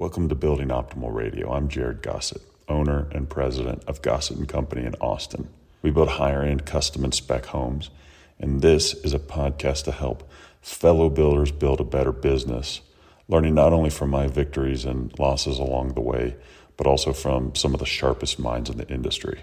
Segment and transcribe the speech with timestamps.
[0.00, 1.52] Welcome to Building Optimal Radio.
[1.52, 5.50] I'm Jared Gossett, owner and president of Gossett and Company in Austin.
[5.82, 7.90] We build higher end custom and spec homes,
[8.38, 10.26] and this is a podcast to help
[10.62, 12.80] fellow builders build a better business,
[13.28, 16.34] learning not only from my victories and losses along the way,
[16.78, 19.40] but also from some of the sharpest minds in the industry.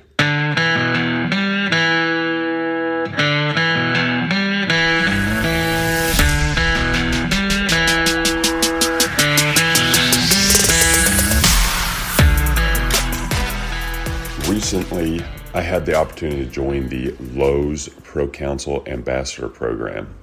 [15.53, 20.13] I had the opportunity to join the Lowe's Pro Council Ambassador Program.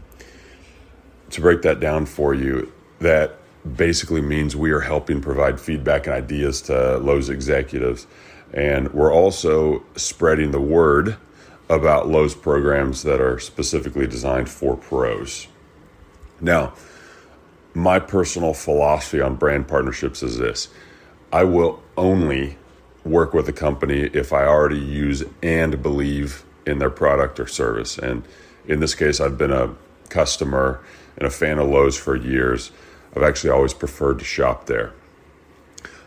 [1.30, 3.38] To break that down for you, that
[3.76, 8.06] basically means we are helping provide feedback and ideas to Lowe's executives.
[8.52, 11.16] And we're also spreading the word
[11.68, 15.48] about Lowe's programs that are specifically designed for pros.
[16.40, 16.74] Now,
[17.72, 20.68] my personal philosophy on brand partnerships is this
[21.32, 22.58] I will only
[23.04, 27.98] work with a company if I already use and believe in their product or service.
[27.98, 28.24] And
[28.66, 29.74] in this case, I've been a
[30.08, 30.80] customer
[31.16, 32.70] and a fan of Lowe's for years.
[33.14, 34.92] I've actually always preferred to shop there.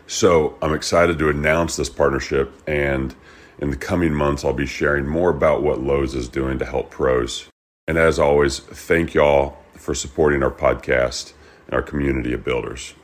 [0.06, 2.52] So I'm excited to announce this partnership.
[2.66, 3.14] And
[3.58, 6.90] in the coming months, I'll be sharing more about what Lowe's is doing to help
[6.90, 7.48] pros.
[7.86, 11.32] And as always, thank y'all for supporting our podcast
[11.66, 12.94] and our community of builders.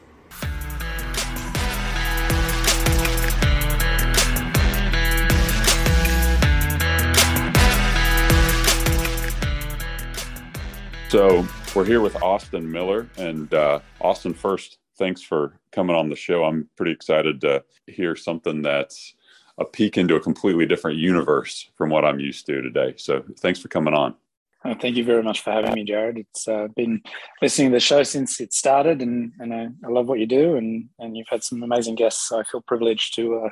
[11.14, 13.08] So we're here with Austin Miller.
[13.16, 16.42] And uh, Austin, first, thanks for coming on the show.
[16.42, 19.14] I'm pretty excited to hear something that's
[19.56, 22.94] a peek into a completely different universe from what I'm used to today.
[22.96, 24.16] So thanks for coming on.
[24.64, 26.18] Oh, thank you very much for having me, Jared.
[26.18, 27.00] It's uh, been
[27.40, 30.56] listening to the show since it started, and, and I, I, love what you do,
[30.56, 32.28] and, and you've had some amazing guests.
[32.28, 33.50] So I feel privileged to uh,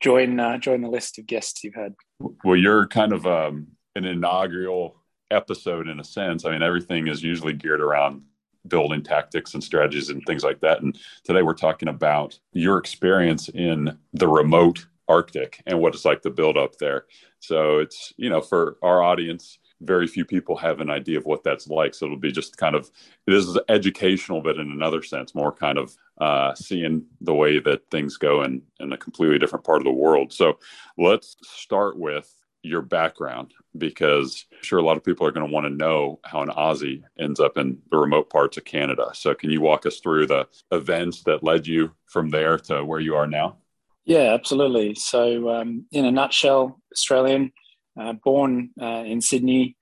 [0.00, 1.94] join uh, join the list of guests you've had.
[2.42, 5.01] Well, you're kind of um, an inaugural
[5.32, 6.44] episode in a sense.
[6.44, 8.22] I mean, everything is usually geared around
[8.68, 10.82] building tactics and strategies and things like that.
[10.82, 16.22] And today we're talking about your experience in the remote Arctic and what it's like
[16.22, 17.06] to build up there.
[17.40, 21.42] So it's, you know, for our audience, very few people have an idea of what
[21.42, 21.92] that's like.
[21.92, 22.88] So it'll be just kind of,
[23.26, 27.90] it is educational, but in another sense, more kind of uh, seeing the way that
[27.90, 30.32] things go in, in a completely different part of the world.
[30.32, 30.58] So
[30.96, 32.32] let's start with
[32.62, 36.20] your background because I'm sure a lot of people are going to want to know
[36.24, 39.10] how an Aussie ends up in the remote parts of Canada.
[39.14, 43.00] So, can you walk us through the events that led you from there to where
[43.00, 43.56] you are now?
[44.04, 44.94] Yeah, absolutely.
[44.94, 47.52] So, um, in a nutshell, Australian,
[47.98, 49.76] uh, born uh, in Sydney,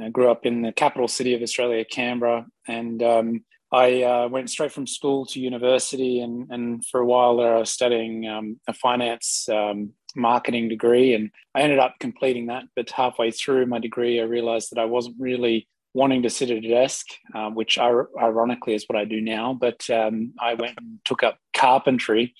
[0.00, 4.48] uh, grew up in the capital city of Australia, Canberra, and um, I uh, went
[4.48, 8.60] straight from school to university, and, and for a while there, I was studying um,
[8.66, 12.64] a finance um, marketing degree, and I ended up completing that.
[12.76, 16.64] But halfway through my degree, I realized that I wasn't really wanting to sit at
[16.64, 19.54] a desk, uh, which ironically is what I do now.
[19.54, 22.34] But um, I went and took up carpentry,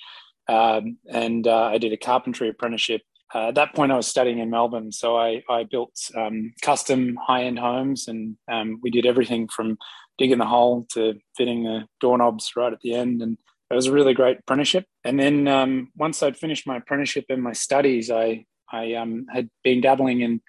[0.48, 3.02] um, and uh, I did a carpentry apprenticeship.
[3.34, 7.18] Uh, at that point, I was studying in Melbourne, so I, I built um, custom
[7.20, 9.76] high-end homes, and um, we did everything from
[10.16, 13.22] digging the hole to fitting the doorknobs right at the end.
[13.22, 13.36] And
[13.70, 14.86] it was a really great apprenticeship.
[15.04, 19.48] And then um, once I'd finished my apprenticeship and my studies, I I um, had
[19.64, 20.40] been dabbling in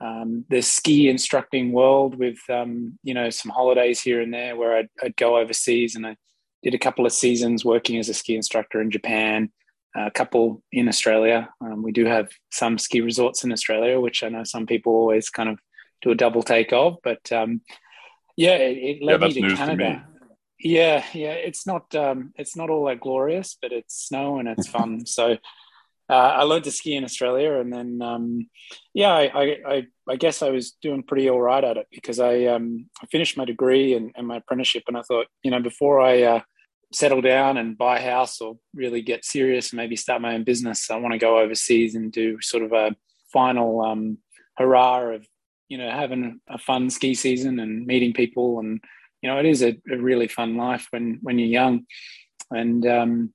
[0.00, 4.76] um, the ski instructing world with um, you know some holidays here and there where
[4.76, 6.16] I'd, I'd, go overseas and I
[6.62, 9.50] did a couple of seasons working as a ski instructor in Japan,
[9.96, 11.48] a couple in Australia.
[11.60, 15.30] Um, we do have some ski resorts in Australia, which I know some people always
[15.30, 15.58] kind of
[16.02, 17.60] do a double take of, but um,
[18.36, 20.06] yeah, it, it led yeah, me to Canada.
[20.12, 20.13] To
[20.64, 24.66] yeah, yeah, it's not um, it's not all that glorious, but it's snow and it's
[24.66, 25.04] fun.
[25.06, 25.36] so
[26.08, 28.48] uh, I learned to ski in Australia, and then um,
[28.94, 32.46] yeah, I, I, I guess I was doing pretty all right at it because I
[32.46, 36.00] um, I finished my degree and, and my apprenticeship, and I thought you know before
[36.00, 36.40] I uh,
[36.94, 40.44] settle down and buy a house or really get serious and maybe start my own
[40.44, 42.96] business, I want to go overseas and do sort of a
[43.34, 44.16] final um,
[44.56, 45.26] hurrah of
[45.68, 48.80] you know having a fun ski season and meeting people and
[49.24, 51.86] you know it is a, a really fun life when when you're young.
[52.50, 53.32] And um,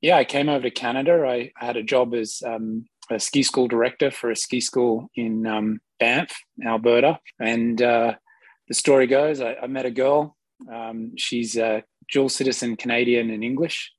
[0.00, 1.22] yeah i came over to canada.
[1.28, 5.10] I, I had a job as um, a ski school director for a ski school
[5.14, 6.30] in um, banff
[6.66, 7.20] alberta.
[7.38, 8.14] And uh,
[8.68, 10.34] the story goes I, I met a girl.
[10.72, 13.92] Um, she's a dual citizen canadian and english.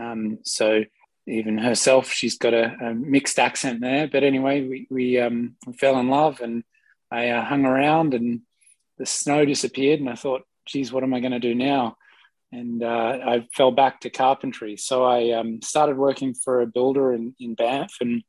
[0.00, 0.84] Um, so
[1.26, 4.06] even herself she's got a, a, mixed accent there.
[4.06, 6.62] But anyway we, we, um, fell in love and
[7.10, 8.42] I uh, hung around and
[8.98, 11.96] the snow disappeared, and I thought, geez, what am I going to do now?
[12.52, 14.76] and uh, I fell back to carpentry.
[14.76, 18.22] So I um, started working for a builder in, in Banff, and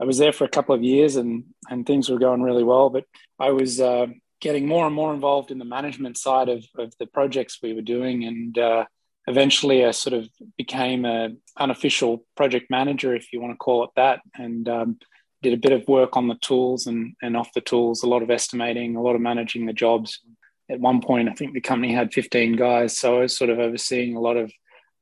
[0.00, 2.90] I was there for a couple of years, and and things were going really well.
[2.90, 3.04] But
[3.38, 4.06] I was uh,
[4.40, 7.82] getting more and more involved in the management side of, of the projects we were
[7.82, 8.84] doing, and uh,
[9.26, 13.90] eventually I sort of became a unofficial project manager, if you want to call it
[13.96, 14.98] that, and um,
[15.42, 18.22] did a bit of work on the tools and, and off the tools, a lot
[18.22, 20.20] of estimating, a lot of managing the jobs.
[20.68, 23.58] At one point, I think the company had 15 guys, so I was sort of
[23.58, 24.52] overseeing a lot of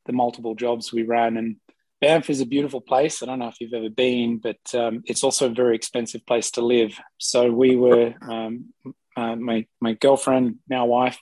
[0.06, 1.36] the multiple jobs we ran.
[1.36, 1.56] And
[2.00, 3.22] Banff is a beautiful place.
[3.22, 6.50] I don't know if you've ever been, but um, it's also a very expensive place
[6.52, 6.98] to live.
[7.18, 8.74] So we were, um,
[9.16, 11.18] uh, my my girlfriend, now wife,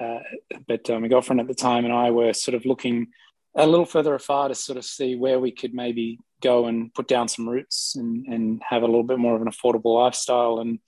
[0.00, 0.20] uh,
[0.66, 3.08] but uh, my girlfriend at the time and I were sort of looking
[3.56, 7.08] a little further afar to sort of see where we could maybe go and put
[7.08, 10.58] down some roots and, and have a little bit more of an affordable lifestyle.
[10.60, 10.78] And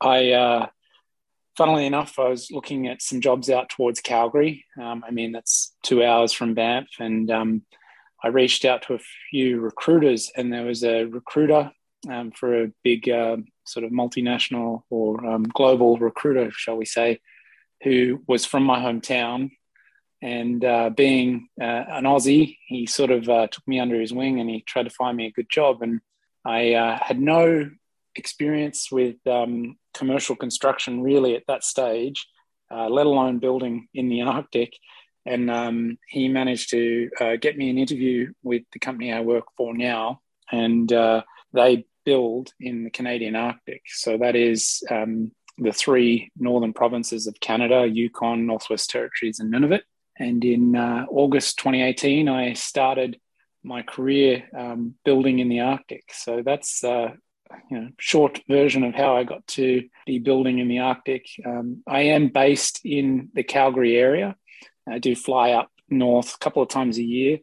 [0.00, 0.66] I, uh,
[1.56, 4.64] funnily enough, I was looking at some jobs out towards Calgary.
[4.80, 6.88] Um, I mean, that's two hours from Banff.
[6.98, 7.62] And um,
[8.22, 9.00] I reached out to a
[9.30, 11.72] few recruiters, and there was a recruiter
[12.08, 17.20] um, for a big uh, sort of multinational or um, global recruiter, shall we say,
[17.82, 19.50] who was from my hometown
[20.22, 24.40] and uh, being uh, an Aussie, he sort of uh, took me under his wing
[24.40, 25.82] and he tried to find me a good job.
[25.82, 26.00] And
[26.44, 27.70] I uh, had no
[28.14, 32.26] experience with um, commercial construction really at that stage,
[32.70, 34.72] uh, let alone building in the Arctic.
[35.26, 39.44] And um, he managed to uh, get me an interview with the company I work
[39.56, 40.20] for now.
[40.50, 40.88] And
[41.52, 43.82] they build in the Canadian Arctic.
[43.86, 49.82] So that is um, the three northern provinces of Canada Yukon, Northwest Territories, and Nunavut.
[50.18, 53.18] And in uh, August 2018, I started
[53.62, 56.04] my career um, building in the Arctic.
[56.12, 57.10] So that's uh,
[57.70, 61.26] you know, short version of how I got to be building in the Arctic.
[61.44, 64.36] Um, I am based in the Calgary area.
[64.88, 67.38] I do fly up north a couple of times a year,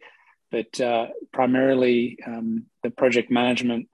[0.52, 3.90] but uh, primarily um, the project management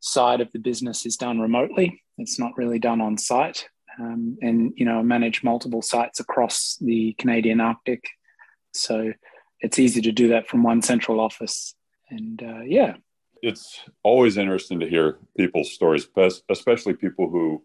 [0.00, 2.02] side of the business is done remotely.
[2.18, 3.68] It's not really done on site.
[3.98, 8.04] Um, and you know manage multiple sites across the Canadian Arctic
[8.72, 9.12] so
[9.60, 11.74] it's easy to do that from one central office.
[12.08, 12.96] And uh, yeah.
[13.42, 16.06] It's always interesting to hear people's stories,
[16.48, 17.62] especially people who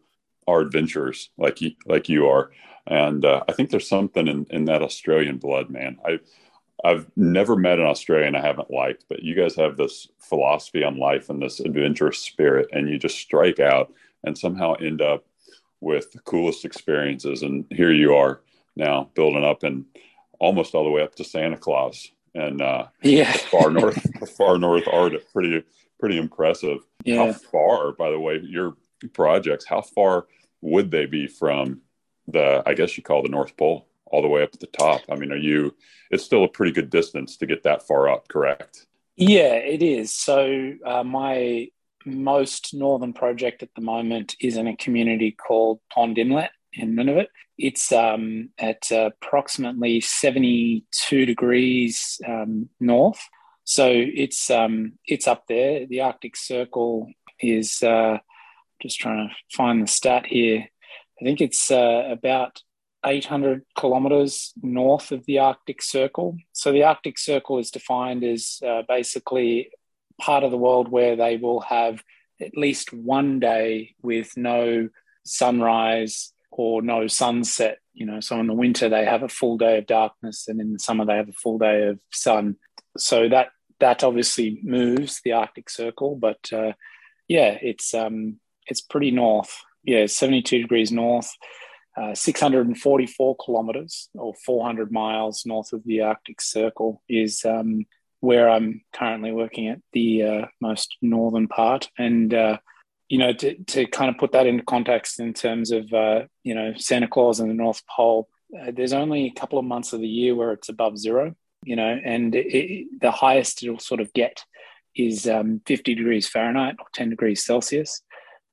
[0.47, 2.51] are adventurers like you, like you are.
[2.87, 5.97] And uh, I think there's something in, in that Australian blood, man.
[6.05, 6.19] I,
[6.83, 10.97] I've never met an Australian I haven't liked, but you guys have this philosophy on
[10.97, 13.91] life and this adventurous spirit, and you just strike out
[14.23, 15.25] and somehow end up
[15.81, 17.41] with the coolest experiences.
[17.41, 18.41] And here you are
[18.75, 19.85] now building up and
[20.39, 24.87] almost all the way up to Santa Claus and uh, yeah, far north, far north
[24.91, 25.31] Arctic.
[25.33, 25.63] Pretty,
[25.99, 26.79] pretty impressive.
[27.03, 27.27] Yeah.
[27.27, 28.75] How far, by the way, your
[29.13, 29.65] projects?
[29.65, 30.27] How far
[30.61, 31.81] would they be from
[32.27, 32.61] the?
[32.65, 35.01] I guess you call the North Pole all the way up to the top.
[35.09, 35.73] I mean, are you?
[36.11, 38.85] It's still a pretty good distance to get that far up, correct?
[39.15, 40.13] Yeah, it is.
[40.13, 41.69] So uh, my
[42.05, 47.27] most northern project at the moment is in a community called Pond Inlet in Nunavut.
[47.57, 53.19] It's um, at approximately 72 degrees um, north.
[53.63, 55.87] So it's um, it's up there.
[55.87, 58.19] The Arctic Circle is uh,
[58.81, 60.67] just trying to find the stat here.
[61.19, 62.61] I think it's uh, about
[63.05, 66.37] 800 kilometers north of the Arctic Circle.
[66.51, 69.71] So the Arctic Circle is defined as uh, basically
[70.19, 72.03] part of the world where they will have
[72.41, 74.89] at least one day with no
[75.23, 77.79] sunrise or no sunset.
[77.93, 80.73] You know, so in the winter they have a full day of darkness, and in
[80.73, 82.57] the summer they have a full day of sun.
[82.97, 86.73] So that that obviously moves the Arctic Circle, but uh,
[87.27, 89.55] yeah, it's um, it's pretty north.
[89.83, 91.31] Yeah, seventy two degrees north.
[91.97, 97.85] Uh, 644 kilometers or 400 miles north of the Arctic Circle is um,
[98.19, 101.89] where I'm currently working at the uh, most northern part.
[101.97, 102.57] And uh,
[103.09, 106.55] you know, to, to kind of put that into context in terms of, uh, you
[106.55, 108.27] know, Santa Claus and the North Pole,
[108.59, 111.75] uh, there's only a couple of months of the year where it's above zero, you
[111.75, 114.43] know, and it, the highest it'll sort of get
[114.95, 118.01] is um, 50 degrees Fahrenheit or 10 degrees Celsius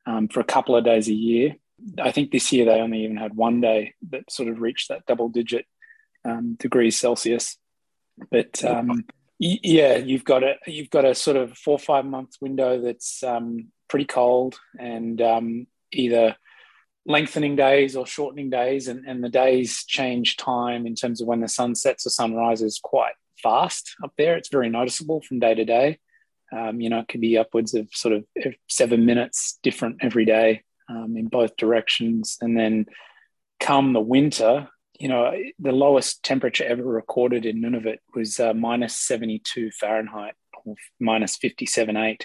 [0.07, 1.57] um, for a couple of days a year.
[2.01, 5.07] I think this year they only even had one day that sort of reached that
[5.07, 5.67] double digit
[6.25, 7.57] um, degrees Celsius.
[8.31, 9.05] But um,
[9.39, 13.23] yeah, you've got a you've got a sort of four or five month window that's
[13.25, 16.35] um, pretty cold and um, either
[17.05, 21.41] lengthening days or shortening days, and, and the days change time in terms of when
[21.41, 24.39] the sun sets or sun rises quite fast up there.
[24.39, 25.99] It's very noticeable from day to day.
[26.57, 28.25] Um, you know, it could be upwards of sort of
[28.67, 32.39] seven minutes different every day um, in both directions.
[32.41, 32.87] And then
[33.61, 38.97] come the winter, you know, the lowest temperature ever recorded in Nunavut was uh, minus
[38.97, 40.33] 72 Fahrenheit
[40.65, 42.23] or minus 57.8.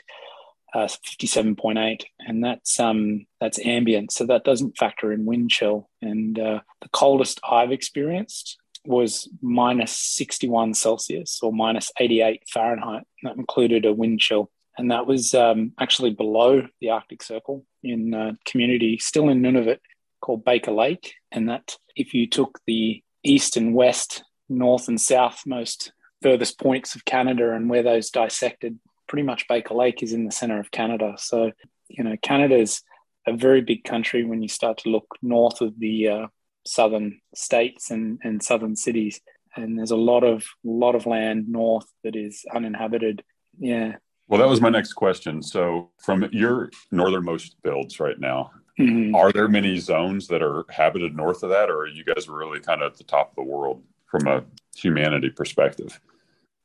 [0.74, 4.12] Uh, 57.8 and that's um that's ambient.
[4.12, 5.90] So that doesn't factor in wind chill.
[6.02, 13.04] And uh, the coldest i've experienced was minus 61 celsius or minus 88 fahrenheit.
[13.24, 14.52] That included a wind chill.
[14.78, 19.80] And that was um, actually below the arctic circle in a community still in nunavut
[20.22, 21.14] called baker lake.
[21.32, 26.96] And that if you took the east and west north and south most furthest points
[26.96, 30.72] of canada and where those dissected pretty much Baker Lake is in the center of
[30.72, 31.16] Canada.
[31.18, 31.52] So,
[31.88, 32.82] you know, Canada is
[33.26, 36.28] a very big country when you start to look north of the uh,
[36.66, 39.20] southern states and, and southern cities.
[39.56, 43.24] And there's a lot of lot of land north that is uninhabited.
[43.60, 43.96] Yeah.
[44.28, 45.42] Well, that was my next question.
[45.42, 49.16] So, from your northernmost builds right now, mm-hmm.
[49.16, 52.60] are there many zones that are habited north of that, or are you guys really
[52.60, 54.44] kind of at the top of the world from a
[54.76, 56.00] humanity perspective?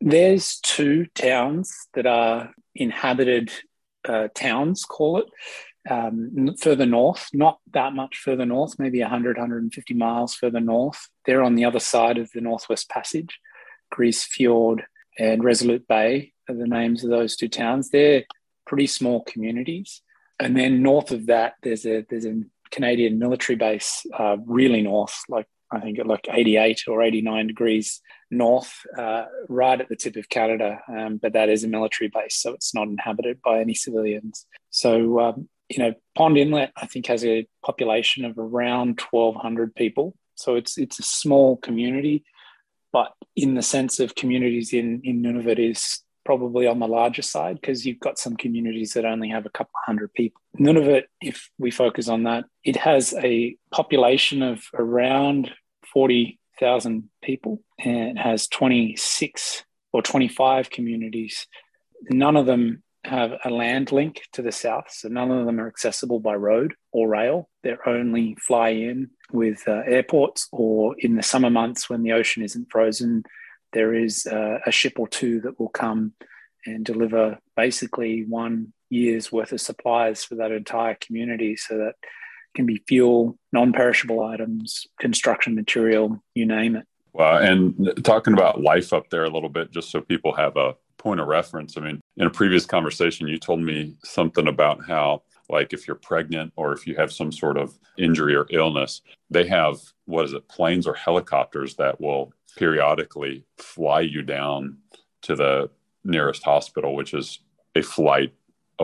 [0.05, 3.53] There's two towns that are inhabited
[4.05, 5.27] uh, towns, call it,
[5.89, 11.09] um, further north, not that much further north, maybe 100, 150 miles further north.
[11.25, 13.39] They're on the other side of the Northwest Passage.
[13.93, 14.85] Grise Fiord
[15.21, 17.91] and Resolute Bay are the names of those two towns.
[17.91, 18.25] They're
[18.67, 20.03] pretty small communities.
[20.41, 22.43] And then north of that, there's a there's a
[22.73, 28.01] Canadian military base, uh, really north, like I think at like 88 or 89 degrees
[28.31, 30.81] north, uh, right at the tip of Canada.
[30.89, 34.47] Um, but that is a military base, so it's not inhabited by any civilians.
[34.71, 40.15] So, um, you know, Pond Inlet, I think, has a population of around 1,200 people.
[40.35, 42.25] So it's it's a small community,
[42.93, 47.61] but in the sense of communities in in Nunavut is probably on the larger side
[47.61, 50.41] because you've got some communities that only have a couple hundred people.
[50.59, 55.51] Nunavut, if we focus on that, it has a population of around
[55.93, 61.47] 40,000 people and has 26 or 25 communities.
[62.11, 65.67] None of them have a land link to the south, so none of them are
[65.67, 67.49] accessible by road or rail.
[67.63, 72.45] They're only fly in with uh, airports, or in the summer months when the ocean
[72.45, 73.25] isn't frozen,
[73.73, 76.13] there is uh, a ship or two that will come
[76.67, 81.95] and deliver basically one year's worth of supplies for that entire community so that
[82.55, 86.87] can be fuel, non-perishable items, construction material, you name it.
[87.13, 87.39] Wow.
[87.39, 91.21] And talking about life up there a little bit, just so people have a point
[91.21, 91.77] of reference.
[91.77, 95.97] I mean, in a previous conversation, you told me something about how, like, if you're
[95.97, 100.33] pregnant or if you have some sort of injury or illness, they have, what is
[100.33, 104.79] it, planes or helicopters that will periodically fly you down
[105.23, 105.69] to the
[106.05, 107.41] nearest hospital, which is
[107.75, 108.33] a flight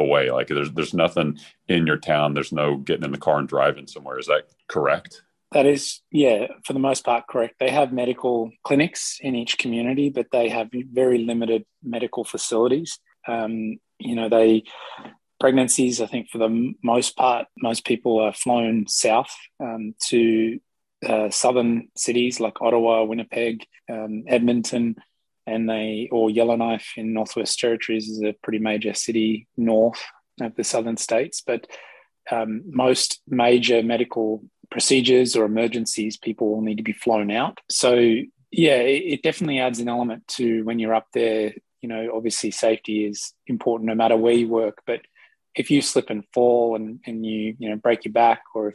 [0.01, 0.31] away.
[0.31, 1.39] Like there's there's nothing
[1.69, 2.35] in your town.
[2.35, 4.19] There's no getting in the car and driving somewhere.
[4.19, 5.23] Is that correct?
[5.53, 7.55] That is, yeah, for the most part, correct.
[7.59, 12.99] They have medical clinics in each community, but they have very limited medical facilities.
[13.27, 14.65] Um, you know, they
[15.41, 16.01] pregnancies.
[16.01, 20.61] I think for the most part, most people are flown south um, to
[21.07, 24.97] uh, southern cities like Ottawa, Winnipeg, um, Edmonton,
[25.49, 30.03] and they or Yellowknife in Northwest Territories is a pretty major city north
[30.41, 31.43] of the southern states.
[31.45, 31.67] But
[32.31, 37.59] um, most major medical procedures or emergencies, people will need to be flown out.
[37.71, 37.95] So
[38.51, 41.55] yeah, it, it definitely adds an element to when you're up there.
[41.81, 45.01] You know, obviously safety is important no matter where you work, but
[45.55, 48.75] if you slip and fall and, and you you know break your back or if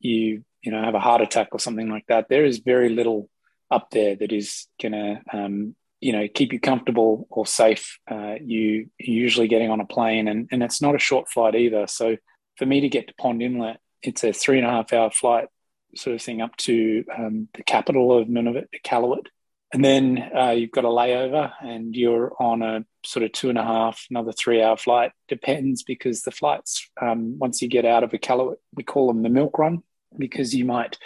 [0.00, 3.28] you you know have a heart attack or something like that, there is very little
[3.70, 8.34] up there that is going to um, you know keep you comfortable or safe uh,
[8.40, 11.86] you usually getting on a plane and, and it's not a short flight either.
[11.86, 12.16] So
[12.56, 15.48] for me to get to pond inlet it's a three and a half hour flight
[15.94, 19.26] sort of thing up to um, the capital of nunavut iqaluit
[19.72, 23.58] and then uh, you've got a layover and you're on a sort of two and
[23.58, 25.12] a half another three hour flight.
[25.28, 29.28] Depends because the flights um, once you get out of iqaluit we call them the
[29.28, 29.82] milk run
[30.18, 30.98] because you might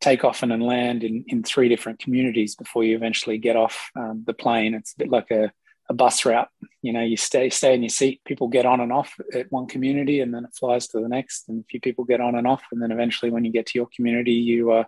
[0.00, 4.22] take off and land in, in three different communities before you eventually get off um,
[4.26, 4.74] the plane.
[4.74, 5.50] It's a bit like a,
[5.88, 6.48] a bus route.
[6.82, 8.20] You know, you stay stay in your seat.
[8.24, 11.48] People get on and off at one community, and then it flies to the next.
[11.48, 13.78] And a few people get on and off, and then eventually, when you get to
[13.78, 14.84] your community, you uh,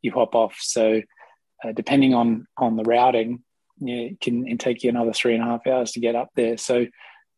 [0.00, 0.56] you hop off.
[0.60, 1.02] So,
[1.62, 3.42] uh, depending on on the routing,
[3.80, 6.56] yeah, it can take you another three and a half hours to get up there.
[6.56, 6.86] So,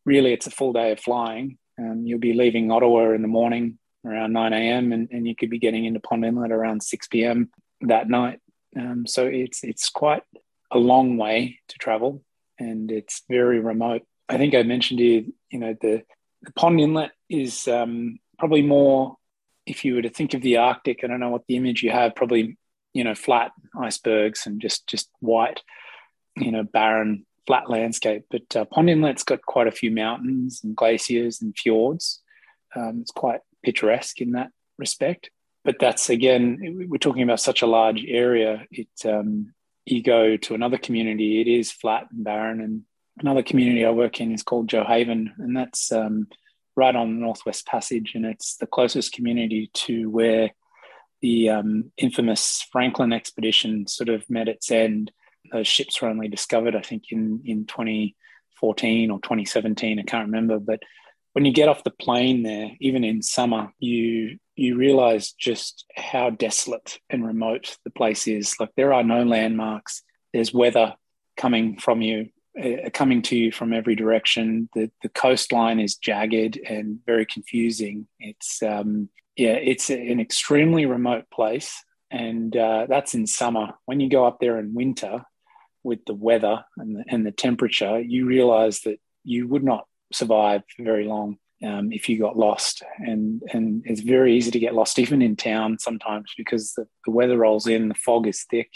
[0.05, 1.57] really, it's a full day of flying.
[1.79, 3.77] Um, you'll be leaving Ottawa in the morning,
[4.07, 4.91] around 9 a.m.
[4.91, 7.49] And, and you could be getting into Pond Inlet around 6 p.m.
[7.81, 8.39] that night.
[8.77, 10.23] Um, so it's it's quite
[10.71, 12.21] a long way to travel,
[12.59, 14.03] and it's very remote.
[14.29, 16.03] I think I mentioned you, you know, the,
[16.43, 19.15] the Pond Inlet is um, probably more.
[19.65, 21.91] If you were to think of the Arctic, I don't know what the image you
[21.91, 22.15] have.
[22.15, 22.57] Probably
[22.97, 25.61] you know, flat icebergs and just just white,
[26.35, 28.25] you know, barren flat landscape.
[28.31, 32.23] But uh, Pond Inlet's got quite a few mountains and glaciers and fjords.
[32.75, 35.29] Um, it's quite picturesque in that respect.
[35.63, 38.65] But that's again, we're talking about such a large area.
[38.71, 39.53] It um,
[39.85, 42.61] you go to another community, it is flat and barren.
[42.61, 42.83] And
[43.19, 46.27] another community I work in is called Gjoa Haven, and that's um,
[46.75, 50.51] right on the Northwest Passage, and it's the closest community to where
[51.21, 55.11] the um, infamous Franklin expedition sort of met its end.
[55.51, 59.99] Those ships were only discovered, I think, in in 2014 or 2017.
[59.99, 60.81] I can't remember, but
[61.37, 66.31] when you get off the plane there, even in summer, you you realize just how
[66.31, 68.55] desolate and remote the place is.
[68.59, 70.01] Like there are no landmarks.
[70.33, 70.95] There's weather
[71.35, 72.29] coming from you,
[72.59, 74.67] uh, coming to you from every direction.
[74.73, 78.07] The the coastline is jagged and very confusing.
[78.19, 83.75] It's um, yeah, it's an extremely remote place, and uh, that's in summer.
[83.85, 85.23] When you go up there in winter,
[85.83, 90.63] with the weather and the, and the temperature, you realize that you would not survive
[90.75, 92.83] for very long um, if you got lost.
[92.99, 97.11] And and it's very easy to get lost even in town sometimes because the, the
[97.11, 98.69] weather rolls in, the fog is thick,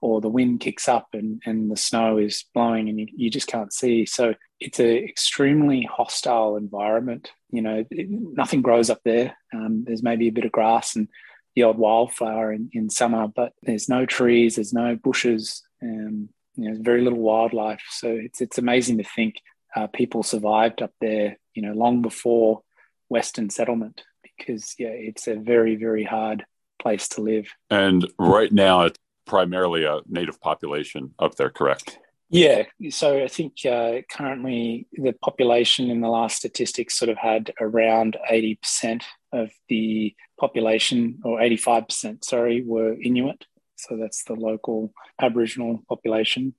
[0.00, 3.46] or the wind kicks up and, and the snow is blowing and you, you just
[3.46, 4.06] can't see.
[4.06, 7.32] So it's an extremely hostile environment.
[7.50, 9.36] You know, it, nothing grows up there.
[9.52, 11.08] Um, there's maybe a bit of grass and
[11.56, 16.70] the odd wildflower in, in summer, but there's no trees, there's no bushes, and you
[16.70, 17.82] know, very little wildlife.
[17.90, 19.36] So it's it's amazing to think
[19.74, 22.62] uh, people survived up there, you know, long before
[23.08, 26.44] Western settlement, because yeah, it's a very very hard
[26.80, 27.48] place to live.
[27.70, 31.98] And right now, it's primarily a native population up there, correct?
[32.30, 37.52] Yeah, so I think uh, currently the population in the last statistics sort of had
[37.60, 39.02] around 80%
[39.32, 43.46] of the population, or 85%, sorry, were Inuit.
[43.76, 46.54] So that's the local Aboriginal population.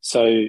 [0.00, 0.46] So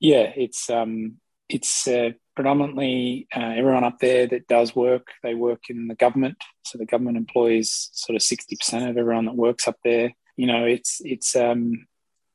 [0.00, 1.16] yeah, it's um,
[1.54, 5.06] it's uh, predominantly uh, everyone up there that does work.
[5.22, 6.36] They work in the government,
[6.66, 10.12] so the government employs sort of sixty percent of everyone that works up there.
[10.36, 11.86] You know, it's it's um,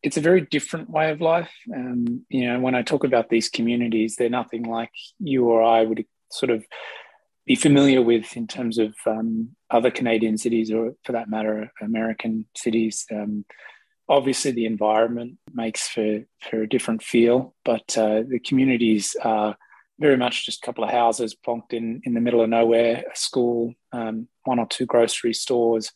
[0.01, 1.51] it's a very different way of life.
[1.75, 5.83] Um, you know, when I talk about these communities, they're nothing like you or I
[5.83, 6.63] would sort of
[7.45, 12.45] be familiar with in terms of um, other Canadian cities, or for that matter, American
[12.55, 13.05] cities.
[13.11, 13.43] Um,
[14.09, 19.55] obviously the environment makes for for a different feel, but uh, the communities are
[19.99, 23.15] very much just a couple of houses plonked in in the middle of nowhere, a
[23.15, 25.91] school, um, one or two grocery stores,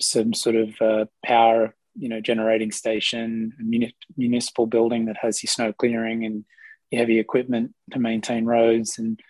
[0.00, 5.42] some sort of uh, power, you know, generating station, a muni- municipal building that has
[5.42, 6.44] your snow clearing and
[6.90, 9.20] your heavy equipment to maintain roads, and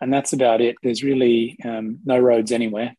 [0.00, 0.76] and that's about it.
[0.82, 2.96] There's really um, no roads anywhere.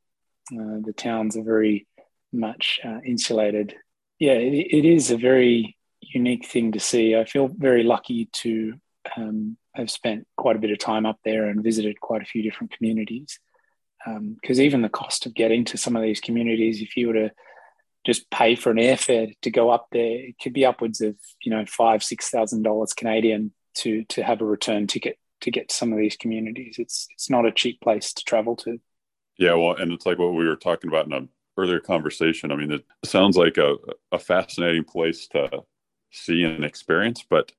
[0.52, 1.88] Uh, the towns are very
[2.32, 3.76] much uh, insulated
[4.24, 7.14] yeah, it, it is a very unique thing to see.
[7.14, 8.76] I feel very lucky to
[9.18, 12.42] um, have spent quite a bit of time up there and visited quite a few
[12.42, 13.38] different communities.
[14.06, 17.14] Because um, even the cost of getting to some of these communities, if you were
[17.16, 17.32] to
[18.06, 21.52] just pay for an airfare to go up there, it could be upwards of you
[21.52, 25.76] know five, six thousand dollars Canadian to to have a return ticket to get to
[25.76, 26.78] some of these communities.
[26.80, 28.80] It's it's not a cheap place to travel to.
[29.38, 32.52] Yeah, well, and it's like what we were talking about in a earlier conversation.
[32.52, 33.76] I mean, it sounds like a,
[34.12, 35.64] a fascinating place to
[36.12, 37.52] see and experience, but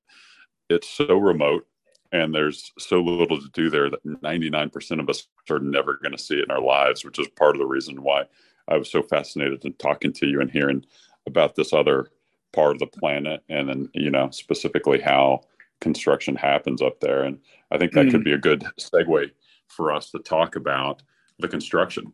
[0.68, 1.66] it's so remote
[2.12, 6.22] and there's so little to do there that 99% of us are never going to
[6.22, 8.24] see it in our lives, which is part of the reason why
[8.68, 10.84] I was so fascinated in talking to you and hearing
[11.26, 12.10] about this other
[12.52, 15.40] part of the planet and then, you know, specifically how
[15.80, 17.24] construction happens up there.
[17.24, 18.12] And I think that mm.
[18.12, 19.30] could be a good segue
[19.66, 21.02] for us to talk about
[21.40, 22.12] the construction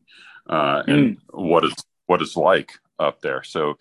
[0.51, 1.21] uh, and mm.
[1.31, 3.43] what it's what it's like up there.
[3.45, 3.79] So,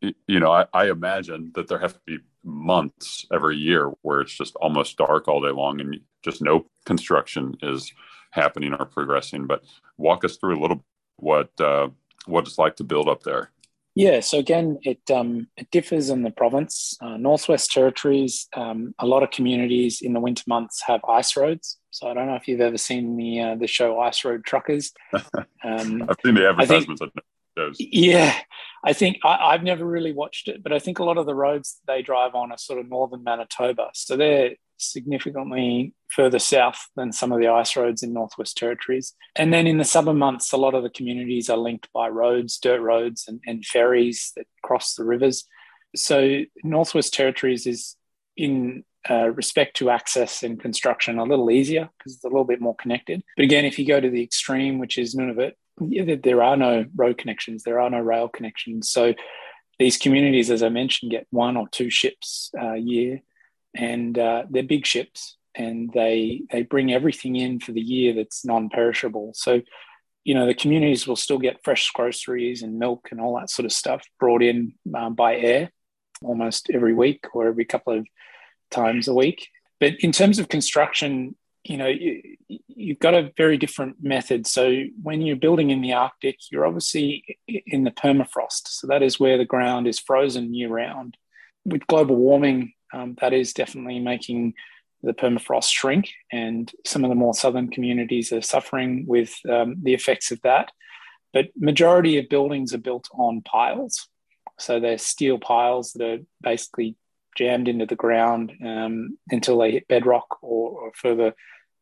[0.00, 4.36] you know, I, I, imagine that there have to be months every year where it's
[4.36, 7.92] just almost dark all day long, and just no construction is
[8.30, 9.46] happening or progressing.
[9.46, 9.64] But
[9.96, 10.84] walk us through a little
[11.16, 11.88] what uh,
[12.26, 13.50] what it's like to build up there.
[14.00, 16.96] Yeah, so again, it um, it differs in the province.
[17.02, 21.76] Uh, Northwest Territories, um, a lot of communities in the winter months have ice roads.
[21.90, 24.92] So I don't know if you've ever seen the uh, the show Ice Road Truckers.
[25.62, 27.02] Um, I've seen the advertisements.
[27.02, 28.34] Think, yeah,
[28.82, 31.34] I think I, have never really watched it, but I think a lot of the
[31.34, 37.12] roads they drive on are sort of northern Manitoba, so they're significantly further south than
[37.12, 39.14] some of the ice roads in Northwest Territories.
[39.36, 42.58] And then in the summer months, a lot of the communities are linked by roads,
[42.58, 45.44] dirt roads, and, and ferries that cross the rivers.
[45.94, 47.96] So Northwest Territories is
[48.36, 52.60] in uh, respect to access and construction a little easier because it's a little bit
[52.60, 53.22] more connected.
[53.36, 57.16] But again, if you go to the extreme, which is Nunavut, there are no road
[57.16, 58.90] connections, there are no rail connections.
[58.90, 59.14] So
[59.78, 63.22] these communities, as I mentioned, get one or two ships a year,
[63.74, 68.44] and uh, they're big ships, and they they bring everything in for the year that's
[68.44, 69.32] non-perishable.
[69.34, 69.62] So,
[70.24, 73.66] you know, the communities will still get fresh groceries and milk and all that sort
[73.66, 75.70] of stuff brought in um, by air
[76.22, 78.06] almost every week or every couple of
[78.70, 79.48] times a week.
[79.78, 82.36] But in terms of construction, you know, you,
[82.68, 84.46] you've got a very different method.
[84.46, 88.68] So when you're building in the Arctic, you're obviously in the permafrost.
[88.68, 91.16] So that is where the ground is frozen year round.
[91.64, 94.54] With global warming, um, that is definitely making
[95.02, 99.94] the permafrost shrink, and some of the more southern communities are suffering with um, the
[99.94, 100.72] effects of that.
[101.32, 104.08] But majority of buildings are built on piles,
[104.58, 106.96] so they're steel piles that are basically
[107.36, 111.32] jammed into the ground um, until they hit bedrock or, or, further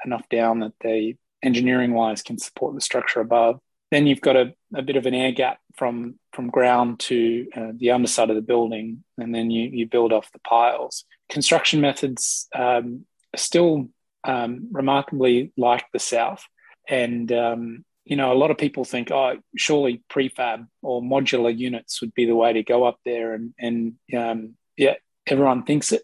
[0.04, 3.58] enough down that they engineering wise can support the structure above.
[3.90, 7.72] Then you've got a, a bit of an air gap from from ground to uh,
[7.74, 11.04] the underside of the building, and then you you build off the piles.
[11.28, 13.88] Construction methods um, are still
[14.24, 16.44] um, remarkably like the south,
[16.88, 22.00] and um, you know, a lot of people think, oh, surely prefab or modular units
[22.00, 24.94] would be the way to go up there, and and um, yeah,
[25.26, 26.02] everyone thinks it.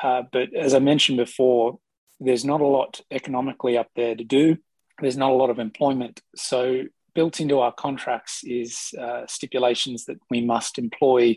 [0.00, 1.78] Uh, but as I mentioned before,
[2.20, 4.58] there's not a lot economically up there to do.
[5.00, 6.20] There's not a lot of employment.
[6.36, 6.84] So
[7.16, 11.36] built into our contracts is uh, stipulations that we must employ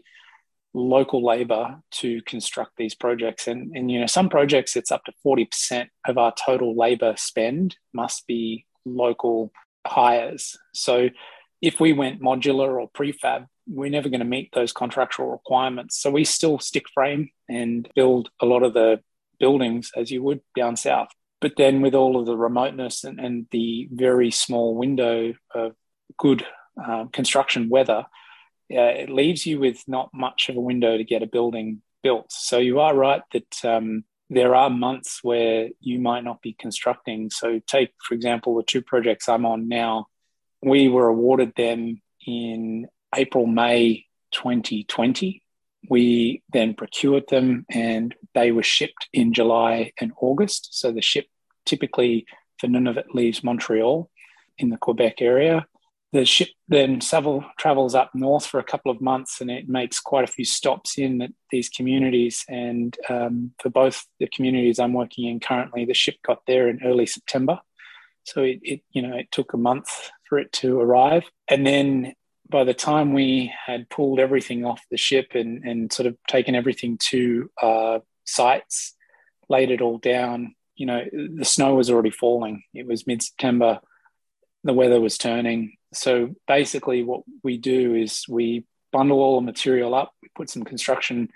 [0.75, 3.47] local labor to construct these projects.
[3.47, 7.77] And, and you know, some projects it's up to 40% of our total labor spend
[7.93, 9.51] must be local
[9.87, 10.57] hires.
[10.75, 11.09] So
[11.61, 15.99] if we went modular or prefab, we're never going to meet those contractual requirements.
[15.99, 19.01] So we still stick frame and build a lot of the
[19.39, 21.09] buildings as you would down south.
[21.41, 25.73] But then with all of the remoteness and, and the very small window of
[26.17, 26.45] good
[26.81, 28.05] uh, construction weather,
[28.71, 32.31] uh, it leaves you with not much of a window to get a building built.
[32.31, 37.29] So you are right that um, there are months where you might not be constructing.
[37.29, 40.07] So, take, for example, the two projects I'm on now,
[40.61, 45.41] we were awarded them in April, May 2020.
[45.89, 50.69] We then procured them and they were shipped in July and August.
[50.71, 51.27] So, the ship
[51.65, 52.25] typically
[52.59, 54.09] for Nunavut leaves Montreal
[54.57, 55.65] in the Quebec area
[56.11, 59.99] the ship then travel, travels up north for a couple of months and it makes
[59.99, 62.43] quite a few stops in these communities.
[62.47, 66.81] And um, for both the communities I'm working in currently, the ship got there in
[66.83, 67.59] early September.
[68.23, 69.89] So it, it, you know, it took a month
[70.27, 71.25] for it to arrive.
[71.47, 72.13] And then
[72.49, 76.55] by the time we had pulled everything off the ship and, and sort of taken
[76.55, 78.95] everything to uh, sites,
[79.49, 82.63] laid it all down, you know, the snow was already falling.
[82.73, 83.79] It was mid September.
[84.63, 89.95] The weather was turning so basically, what we do is we bundle all the material
[89.95, 91.29] up, we put some construction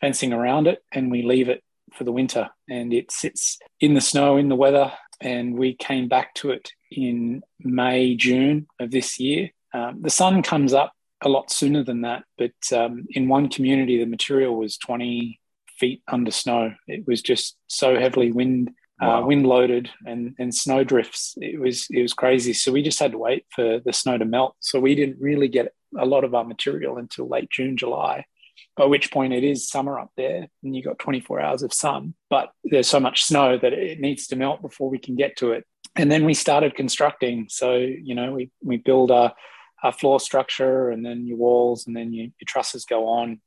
[0.00, 2.50] fencing around it, and we leave it for the winter.
[2.68, 4.92] And it sits in the snow, in the weather.
[5.20, 9.50] And we came back to it in May, June of this year.
[9.72, 13.98] Um, the sun comes up a lot sooner than that, but um, in one community,
[13.98, 15.40] the material was 20
[15.78, 16.74] feet under snow.
[16.86, 18.70] It was just so heavily wind
[19.02, 19.22] uh, wow.
[19.22, 21.34] uh, wind loaded and and snow drifts.
[21.38, 22.52] It was it was crazy.
[22.52, 24.56] So we just had to wait for the snow to melt.
[24.60, 28.26] So we didn't really get a lot of our material until late June, July.
[28.76, 32.14] By which point it is summer up there, and you got 24 hours of sun.
[32.28, 35.52] But there's so much snow that it needs to melt before we can get to
[35.52, 35.64] it.
[35.96, 37.46] And then we started constructing.
[37.48, 39.34] So you know we we build a,
[39.82, 43.40] a floor structure, and then your walls, and then you, your trusses go on.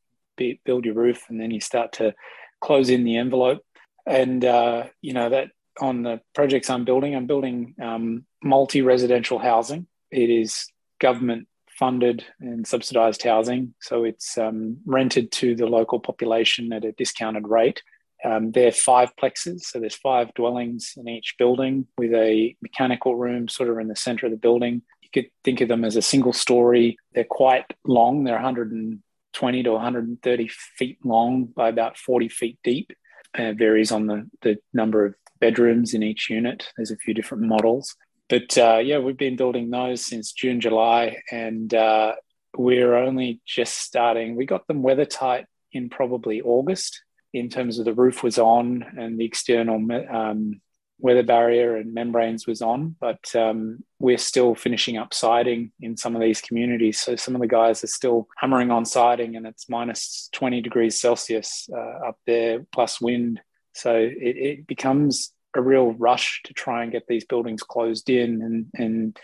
[0.65, 2.15] Build your roof, and then you start to
[2.60, 3.63] close in the envelope
[4.06, 5.50] and uh, you know that
[5.82, 9.88] on the projects I'm building, I'm building um, multi-residential housing.
[10.12, 10.67] It is
[11.00, 11.48] government
[11.80, 17.48] funded and subsidized housing, so it's um, rented to the local population at a discounted
[17.48, 17.82] rate.
[18.24, 23.50] Um, they're five plexes, so there's five dwellings in each building with a mechanical room
[23.50, 24.82] sort of in the center of the building.
[25.13, 26.97] Could think of them as a single story.
[27.13, 28.23] They're quite long.
[28.23, 30.47] They're 120 to 130
[30.78, 32.93] feet long by about 40 feet deep
[33.38, 36.67] uh, varies on the, the number of bedrooms in each unit.
[36.78, 37.95] There's a few different models.
[38.30, 42.13] But uh, yeah, we've been building those since June, July, and uh,
[42.58, 44.36] we're only just starting.
[44.36, 47.02] We got them weather tight in probably August
[47.34, 49.76] in terms of the roof was on and the external
[50.10, 50.62] um,
[51.04, 56.16] weather barrier and membranes was on, but um, we're still finishing up siding in some
[56.16, 56.98] of these communities.
[56.98, 61.00] So some of the guys are still hammering on siding, and it's minus 20 degrees
[61.00, 63.42] Celsius uh, up there, plus wind.
[63.74, 68.42] So it, it, becomes a real rush to try and get these buildings closed in
[68.42, 69.20] and and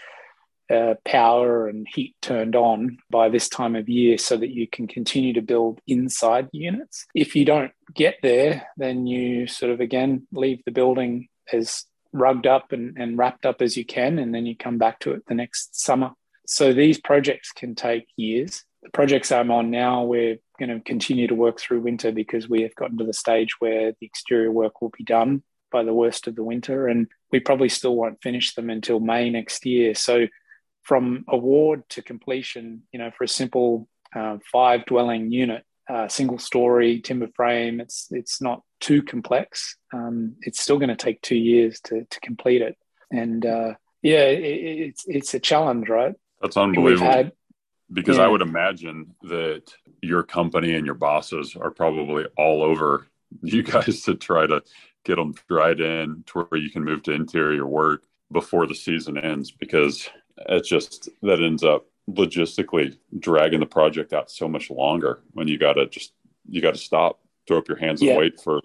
[0.70, 4.88] uh, power and heat turned on by this time of year so that you can
[4.88, 7.08] continue to build inside the units.
[7.16, 12.48] If you don't get there, then you sort of again leave the building as rugged
[12.48, 15.26] up and, and wrapped up as you can, and then you come back to it
[15.28, 16.12] the next summer.
[16.48, 18.64] So these projects can take years.
[18.82, 22.62] The projects I'm on now, we're going to continue to work through winter because we
[22.64, 26.28] have gotten to the stage where the exterior work will be done by the worst
[26.28, 29.94] of the winter, and we probably still won't finish them until May next year.
[29.94, 30.28] So
[30.82, 36.40] from award to completion, you know, for a simple uh, five dwelling unit, uh, single
[36.40, 39.78] story timber frame, it's it's not too complex.
[39.94, 42.78] Um, it's still going to take two years to to complete it,
[43.12, 46.16] and uh, yeah, it, it's it's a challenge, right?
[46.42, 47.12] That's unbelievable.
[47.12, 47.32] Had,
[47.92, 48.24] because yeah.
[48.24, 49.64] I would imagine that
[50.02, 53.08] your company and your bosses are probably all over
[53.42, 54.62] you guys to try to
[55.04, 59.18] get them dried in to where you can move to interior work before the season
[59.18, 60.10] ends because
[60.48, 65.58] it's just that ends up logistically dragging the project out so much longer when you
[65.58, 66.14] got to just
[66.48, 68.12] you got to stop throw up your hands yeah.
[68.12, 68.62] and wait for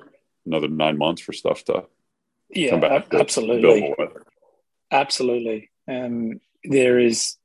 [0.47, 1.85] another nine months for stuff to
[2.51, 3.94] yeah come back absolutely.
[4.92, 5.70] absolutely.
[5.88, 7.37] Um, there is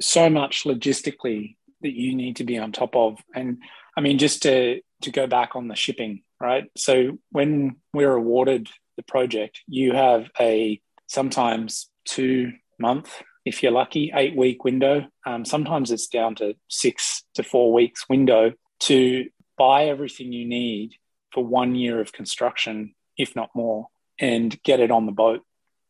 [0.00, 3.18] so much logistically that you need to be on top of.
[3.34, 3.58] And
[3.96, 6.70] i mean just to to go back on the shipping right?
[6.76, 14.12] So when we're awarded the project you have a sometimes two month if you're lucky,
[14.14, 15.06] eight week window.
[15.26, 19.26] Um, sometimes it's down to six to four weeks window to
[19.58, 20.94] buy everything you need
[21.32, 25.42] for one year of construction, if not more, and get it on the boat.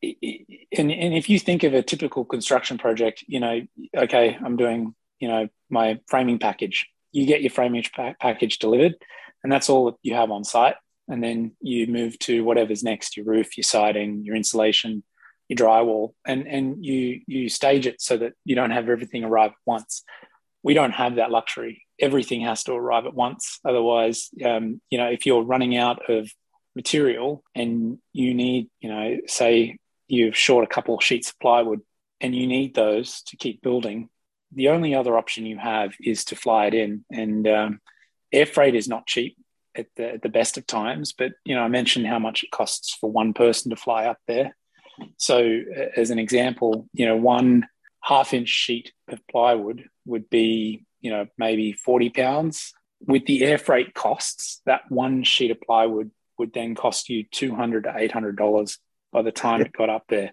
[0.02, 3.62] And, and if you think of a typical construction project, you know,
[3.96, 6.88] okay, I'm doing, you know, my framing package.
[7.12, 7.84] You get your framing
[8.20, 8.94] package delivered,
[9.42, 10.76] and that's all that you have on site.
[11.08, 15.02] And then you move to whatever's next your roof, your siding, your insulation,
[15.48, 19.52] your drywall and and you you stage it so that you don't have everything arrive
[19.52, 20.04] at once
[20.62, 21.86] we don't have that luxury.
[22.00, 23.60] Everything has to arrive at once.
[23.64, 26.30] Otherwise um, you know if you're running out of
[26.76, 31.80] material and you need you know say you've short a couple of sheets of plywood
[32.20, 34.08] and you need those to keep building
[34.52, 37.04] the only other option you have is to fly it in.
[37.10, 37.80] And um,
[38.32, 39.36] air freight is not cheap
[39.76, 42.50] at the, at the best of times but you know i mentioned how much it
[42.50, 44.56] costs for one person to fly up there.
[45.18, 45.60] So,
[45.96, 47.68] as an example, you know, one
[48.02, 52.72] half inch sheet of plywood would be, you know, maybe 40 pounds.
[53.06, 57.84] With the air freight costs, that one sheet of plywood would then cost you 200
[57.84, 58.78] to $800
[59.12, 60.32] by the time it got up there.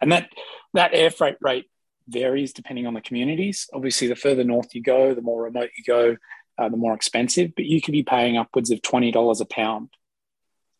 [0.00, 0.28] And that,
[0.74, 1.66] that air freight rate
[2.08, 3.68] varies depending on the communities.
[3.72, 6.16] Obviously, the further north you go, the more remote you go,
[6.58, 9.90] uh, the more expensive, but you could be paying upwards of $20 a pound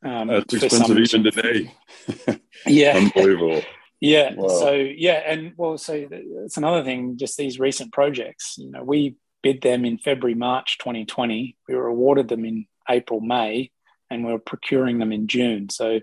[0.02, 1.74] um, That's expensive even today.
[2.66, 3.62] yeah, unbelievable.
[4.00, 4.34] Yeah.
[4.34, 4.48] Wow.
[4.48, 7.18] So yeah, and well, so it's another thing.
[7.18, 11.56] Just these recent projects, you know, we bid them in February, March 2020.
[11.68, 13.70] We were awarded them in April, May,
[14.10, 15.68] and we are procuring them in June.
[15.68, 16.00] So,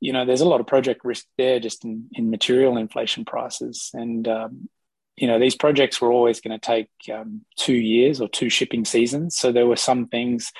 [0.00, 3.90] you know, there's a lot of project risk there, just in, in material inflation prices,
[3.92, 4.68] and um,
[5.16, 8.84] you know, these projects were always going to take um, two years or two shipping
[8.84, 9.36] seasons.
[9.36, 10.52] So there were some things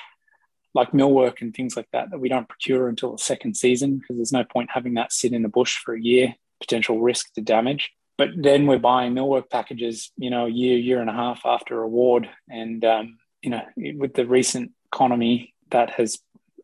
[0.73, 4.17] like millwork and things like that that we don't procure until the second season because
[4.17, 7.41] there's no point having that sit in the bush for a year, potential risk to
[7.41, 7.91] damage.
[8.17, 11.83] But then we're buying millwork packages, you know, a year, year and a half after
[11.83, 16.17] award, and um, you know, with the recent economy, that has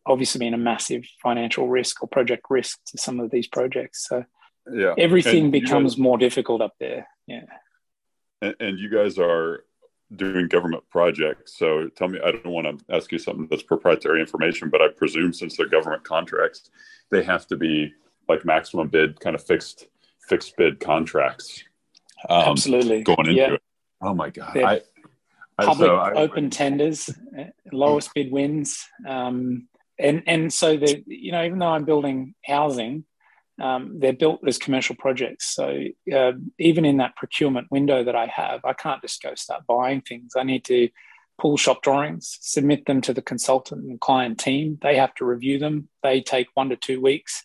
[0.06, 4.08] obviously been a massive financial risk or project risk to some of these projects.
[4.08, 4.26] So
[4.72, 7.08] yeah, everything and becomes guys, more difficult up there.
[7.28, 7.46] Yeah,
[8.42, 9.64] and, and you guys are
[10.16, 11.58] doing government projects.
[11.58, 14.88] So tell me, I don't want to ask you something that's proprietary information, but I
[14.90, 16.70] presume since they're government contracts,
[17.10, 17.94] they have to be
[18.28, 19.88] like maximum bid, kind of fixed
[20.28, 21.64] fixed bid contracts.
[22.30, 23.54] Um, Absolutely, going into yeah.
[23.54, 23.62] it.
[24.02, 24.58] Oh my god!
[24.58, 24.82] I,
[25.58, 29.68] I, public so I, open tenders, uh, lowest bid wins, um,
[30.00, 33.06] and and so the you know even though I'm building housing,
[33.62, 35.54] um, they're built as commercial projects.
[35.54, 35.84] So
[36.14, 40.02] uh, even in that procurement window that I have, I can't just go start buying
[40.02, 40.34] things.
[40.36, 40.90] I need to
[41.40, 44.78] pull shop drawings, submit them to the consultant and client team.
[44.82, 45.90] They have to review them.
[46.02, 47.44] They take one to two weeks.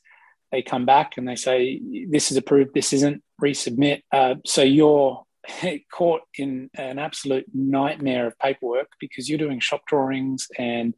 [0.51, 4.03] They come back and they say, this is approved, this isn't, resubmit.
[4.13, 5.25] Uh, so you're
[5.93, 10.95] caught in an absolute nightmare of paperwork because you're doing shop drawings and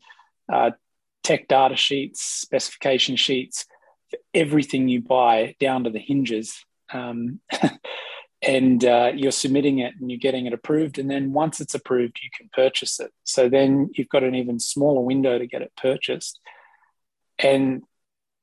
[0.53, 0.71] uh,
[1.23, 3.67] tech data sheets, specification sheets
[4.11, 6.65] for everything you buy down to the hinges.
[6.93, 7.41] Um,
[8.43, 10.99] and uh, you're submitting it and you're getting it approved.
[10.99, 13.13] And then once it's approved, you can purchase it.
[13.25, 16.41] So then you've got an even smaller window to get it purchased.
[17.39, 17.83] And,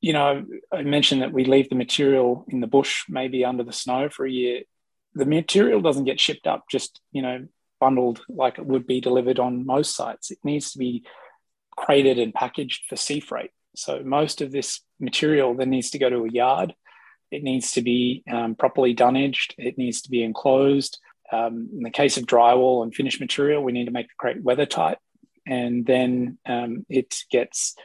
[0.02, 3.74] you know, I mentioned that we leave the material in the bush, maybe under the
[3.74, 4.64] snow for a year.
[5.16, 7.48] the material doesn't get shipped up just you know
[7.80, 10.32] bundled like it would be delivered on most sites.
[10.32, 11.04] It needs to be
[11.76, 13.52] crated and packaged for sea freight.
[13.76, 16.74] So most of this material then needs to go to a yard.
[17.30, 19.54] It needs to be um, properly dunnaged.
[19.58, 21.00] It needs to be enclosed.
[21.32, 24.42] Um, in the case of drywall and finished material, we need to make the crate
[24.42, 24.98] weather tight,
[25.46, 27.76] and then um, it gets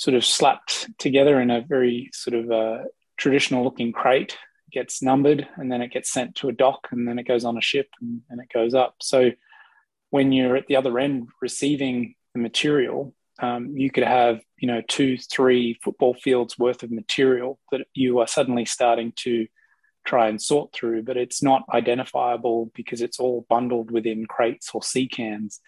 [0.00, 2.84] sort of slapped together in a very sort of uh,
[3.18, 4.34] traditional looking crate
[4.72, 7.58] gets numbered and then it gets sent to a dock and then it goes on
[7.58, 8.94] a ship and, and, it goes up.
[9.02, 9.32] So
[10.08, 14.80] when you're at the other end receiving the material, um, you could have you know
[14.88, 19.48] two, three football fields worth of material that you are suddenly starting to
[20.06, 24.82] try and sort through, but it's not identifiable because it's all bundled within crates or
[24.82, 25.60] sea cans.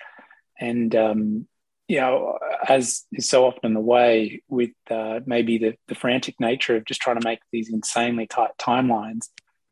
[0.58, 1.48] And um,
[1.92, 6.74] you know, as is so often the way with uh, maybe the, the frantic nature
[6.74, 9.28] of just trying to make these insanely tight timelines,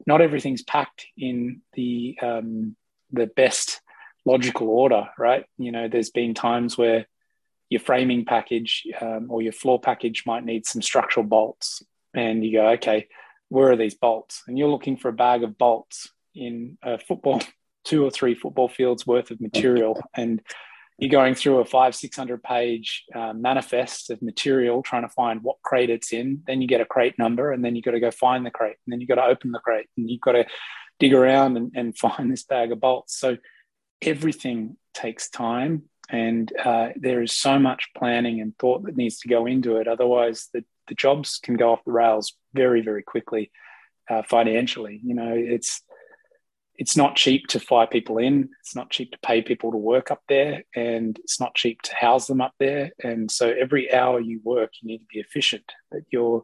[0.07, 2.77] not everything's packed in the um,
[3.11, 3.81] the best
[4.27, 5.47] logical order, right?
[5.57, 7.07] You know, there's been times where
[7.71, 12.53] your framing package um, or your floor package might need some structural bolts, and you
[12.53, 13.09] go, okay,
[13.49, 14.43] where are these bolts?
[14.47, 17.41] And you're looking for a bag of bolts in a football,
[17.85, 20.43] two or three football fields worth of material, and
[21.01, 25.57] you're going through a five, 600 page uh, manifest of material trying to find what
[25.63, 26.43] crate it's in.
[26.47, 28.77] Then you get a crate number, and then you've got to go find the crate,
[28.87, 30.45] and then you've got to open the crate, and you've got to
[30.99, 33.19] dig around and, and find this bag of bolts.
[33.19, 33.39] So
[34.03, 39.29] everything takes time, and uh, there is so much planning and thought that needs to
[39.29, 39.89] go into it.
[39.89, 43.51] Otherwise, the, the jobs can go off the rails very, very quickly
[44.11, 45.01] uh, financially.
[45.03, 45.81] You know, it's
[46.81, 48.49] it's not cheap to fly people in.
[48.61, 51.95] It's not cheap to pay people to work up there, and it's not cheap to
[51.95, 52.93] house them up there.
[53.05, 55.71] And so every hour you work, you need to be efficient.
[55.93, 56.43] That you're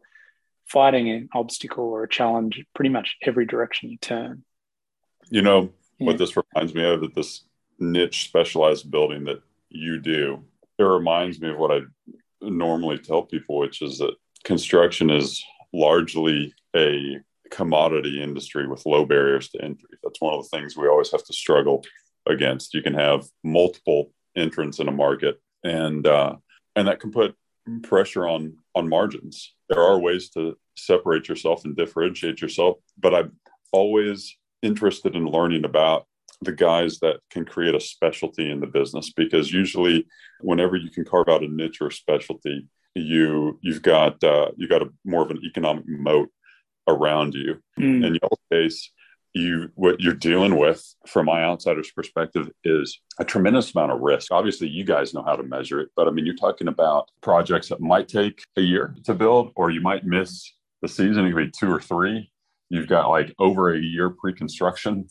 [0.67, 4.45] fighting an obstacle or a challenge pretty much every direction you turn.
[5.31, 6.07] You know yeah.
[6.07, 7.01] what this reminds me of?
[7.01, 7.45] That this
[7.79, 10.45] niche specialized building that you do,
[10.79, 11.81] it reminds me of what I
[12.43, 17.21] normally tell people, which is that construction is largely a
[17.51, 19.91] commodity industry with low barriers to entry.
[20.03, 21.85] That's one of the things we always have to struggle
[22.27, 22.75] against.
[22.75, 26.37] You can have multiple entrants in a market, and uh,
[26.75, 27.35] and that can put
[27.83, 29.55] pressure on on margins.
[29.69, 33.33] There are ways to separate yourself and differentiate yourself, but I'm
[33.73, 36.07] always interested in learning about
[36.43, 40.07] the guys that can create a specialty in the business because usually
[40.41, 44.83] whenever you can carve out a niche or specialty you you've got uh, you got
[44.83, 46.31] a more of an economic moat
[46.89, 47.61] around you.
[47.79, 48.07] Mm.
[48.07, 48.91] In your case,
[49.37, 54.33] you what you're dealing with from my outsider's perspective is a tremendous amount of risk
[54.33, 57.69] obviously you guys know how to measure it but i mean you're talking about projects
[57.69, 61.53] that might take a year to build or you might miss the season it could
[61.53, 62.31] be two or three
[62.71, 65.07] you've got like over a year pre-construction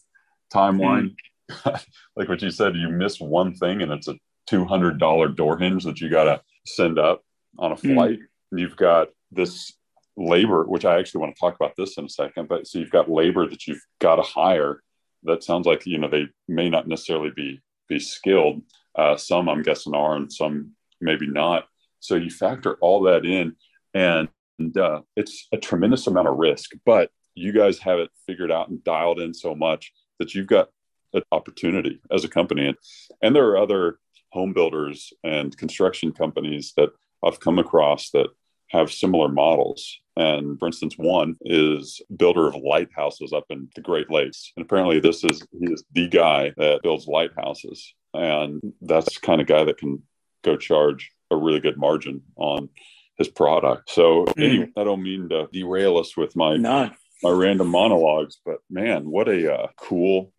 [0.51, 1.15] timeline
[1.51, 1.81] mm.
[2.15, 4.15] like what you said you miss one thing and it's a
[4.49, 7.23] $200 door hinge that you got to send up
[7.57, 7.93] on a hmm.
[7.93, 8.59] flight mm.
[8.59, 9.73] you've got this
[10.17, 12.47] labor, which I actually want to talk about this in a second.
[12.47, 14.82] But so you've got labor that you've got to hire.
[15.23, 18.62] That sounds like you know they may not necessarily be be skilled.
[18.95, 21.65] Uh, some I'm guessing are, and some maybe not.
[21.99, 23.56] So you factor all that in,
[23.93, 24.30] and,
[24.78, 26.71] uh, it's a tremendous amount of risk.
[26.86, 30.69] But you guys have it figured out and dialed in so much that you've got
[31.13, 32.78] an opportunity as a company, and,
[33.21, 33.99] and there are other
[34.32, 36.89] home builders and construction companies that
[37.23, 38.28] I've come across that
[38.75, 39.99] have similar models.
[40.17, 44.51] And for instance, one is builder of lighthouses up in the Great Lakes.
[44.55, 47.93] And apparently this is he is the guy that builds lighthouses.
[48.13, 50.01] And that's the kind of guy that can
[50.43, 52.69] go charge a really good margin on
[53.17, 53.89] his product.
[53.89, 54.43] So mm.
[54.43, 56.91] anyway, I don't mean to derail us with my no.
[57.23, 60.31] my random monologues, but man, what a uh, cool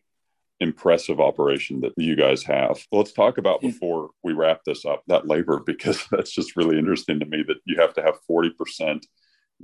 [0.60, 2.78] impressive operation that you guys have.
[2.90, 7.20] Let's talk about before we wrap this up that labor because that's just really interesting
[7.20, 9.02] to me that you have to have 40%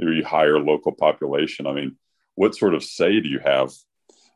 [0.01, 1.67] or you hire local population.
[1.67, 1.97] I mean,
[2.35, 3.73] what sort of say do you have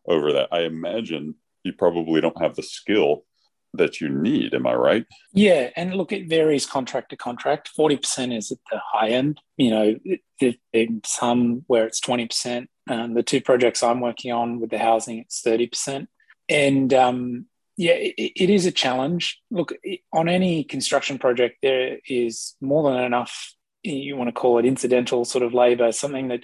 [0.07, 0.49] over that?
[0.53, 3.25] I imagine you probably don't have the skill
[3.75, 4.55] that you need.
[4.55, 5.07] Am I right?
[5.33, 7.69] Yeah, and look, it varies contract to contract.
[7.69, 9.41] Forty percent is at the high end.
[9.57, 12.71] You know, in some where it's twenty percent.
[12.89, 16.09] Um, the two projects I'm working on with the housing, it's thirty percent
[16.49, 19.41] and um, yeah, it, it is a challenge.
[19.51, 19.75] Look,
[20.13, 23.55] on any construction project, there is more than enough.
[23.83, 26.41] You want to call it incidental sort of labor, something that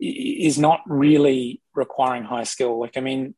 [0.00, 2.80] is not really requiring high skill.
[2.80, 3.34] Like, I mean,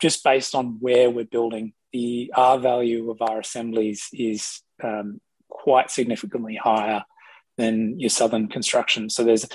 [0.00, 5.90] just based on where we're building, the R value of our assemblies is um, quite
[5.90, 7.04] significantly higher
[7.56, 9.10] than your southern construction.
[9.10, 9.46] So there's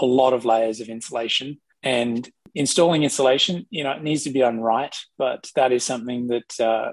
[0.00, 4.40] a lot of layers of insulation And installing insulation, you know, it needs to be
[4.40, 6.92] done right, but that is something that uh,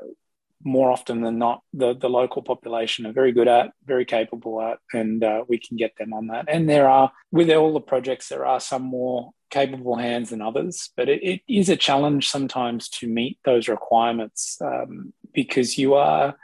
[0.63, 4.79] more often than not, the, the local population are very good at, very capable at,
[4.93, 6.45] and uh, we can get them on that.
[6.47, 10.91] And there are, with all the projects, there are some more capable hands than others,
[10.95, 16.35] but it, it is a challenge sometimes to meet those requirements um, because you are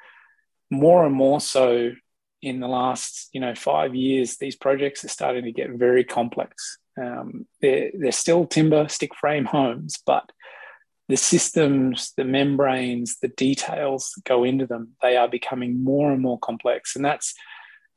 [0.69, 1.91] more and more so
[2.41, 6.77] in the last, you know, five years, these projects are starting to get very complex.
[6.97, 10.31] Um, they're, they're still timber stick frame homes, but
[11.09, 16.21] the systems, the membranes, the details that go into them, they are becoming more and
[16.21, 16.95] more complex.
[16.95, 17.33] And that's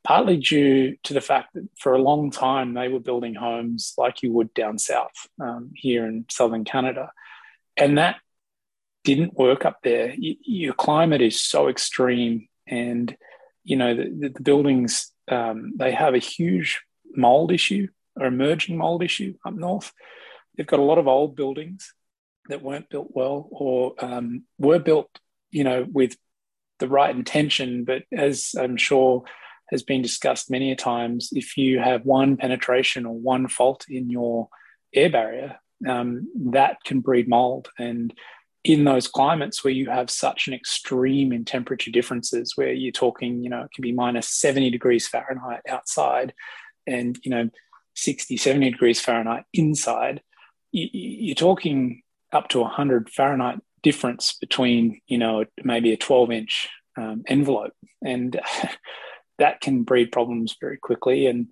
[0.05, 4.23] partly due to the fact that for a long time they were building homes like
[4.23, 7.11] you would down south um, here in southern Canada.
[7.77, 8.17] And that
[9.05, 10.15] didn't work up there.
[10.19, 13.17] Y- your climate is so extreme, and
[13.65, 16.83] you know the, the buildings um, they have a huge
[17.15, 17.89] mold issue
[18.21, 19.93] or emerging mold issue up north.
[20.57, 21.95] They've got a lot of old buildings
[22.49, 25.09] that weren't built well or um, were built,
[25.51, 26.17] you know, with
[26.79, 27.85] the right intention.
[27.85, 29.25] But as I'm sure
[29.71, 34.11] has been discussed many a times, if you have one penetration or one fault in
[34.11, 34.49] your
[34.93, 35.59] air barrier,
[35.89, 37.69] um, that can breed mold.
[37.79, 38.13] And
[38.65, 43.43] in those climates where you have such an extreme in temperature differences, where you're talking,
[43.43, 46.35] you know, it can be minus 70 degrees Fahrenheit outside
[46.87, 47.49] and, you know,
[47.95, 50.23] 60, 70 degrees Fahrenheit inside,
[50.73, 57.23] you're talking up to 100 Fahrenheit difference between, you know, maybe a 12 inch um,
[57.27, 57.73] envelope.
[58.05, 58.41] And
[59.39, 61.27] that can breed problems very quickly.
[61.27, 61.49] And,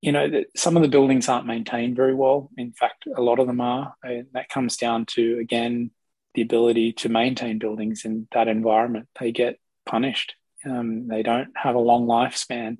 [0.00, 2.50] you know, some of the buildings aren't maintained very well.
[2.56, 3.94] In fact, a lot of them are.
[4.02, 5.90] And that comes down to, again,
[6.34, 9.08] the ability to maintain buildings in that environment.
[9.18, 10.34] They get punished.
[10.64, 12.78] Um, they don't have a long lifespan.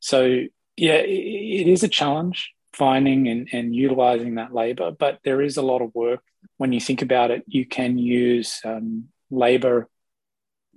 [0.00, 0.44] So,
[0.76, 5.56] yeah, it, it is a challenge finding and, and utilizing that labor, but there is
[5.56, 6.22] a lot of work.
[6.56, 9.88] When you think about it, you can use um, labor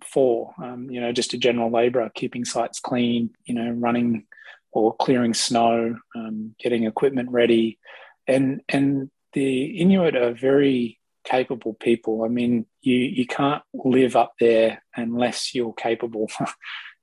[0.04, 4.26] for, um, you know, just a general laborer, keeping sites clean, you know, running
[4.72, 7.80] or clearing snow, um, getting equipment ready.
[8.28, 12.24] And, and the Inuit are very capable people.
[12.24, 16.30] I mean, you, you can't live up there unless you're capable.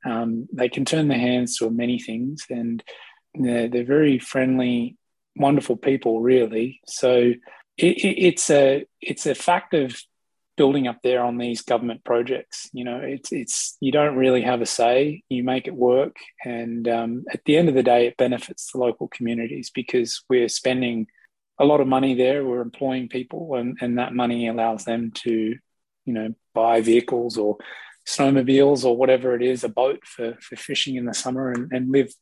[0.04, 2.82] um, they can turn their hands to many things and
[3.34, 4.96] they're, they're very friendly,
[5.36, 6.80] wonderful people, really.
[6.86, 7.32] So
[7.78, 9.96] it, it, it's a it's a fact of
[10.56, 12.68] building up there on these government projects.
[12.72, 15.22] You know, it's it's you don't really have a say.
[15.28, 18.78] You make it work, and um, at the end of the day, it benefits the
[18.78, 21.06] local communities because we're spending
[21.58, 22.44] a lot of money there.
[22.44, 25.56] We're employing people, and, and that money allows them to,
[26.04, 27.56] you know, buy vehicles or
[28.06, 31.90] snowmobiles or whatever it is, a boat for, for fishing in the summer and, and
[31.90, 32.12] live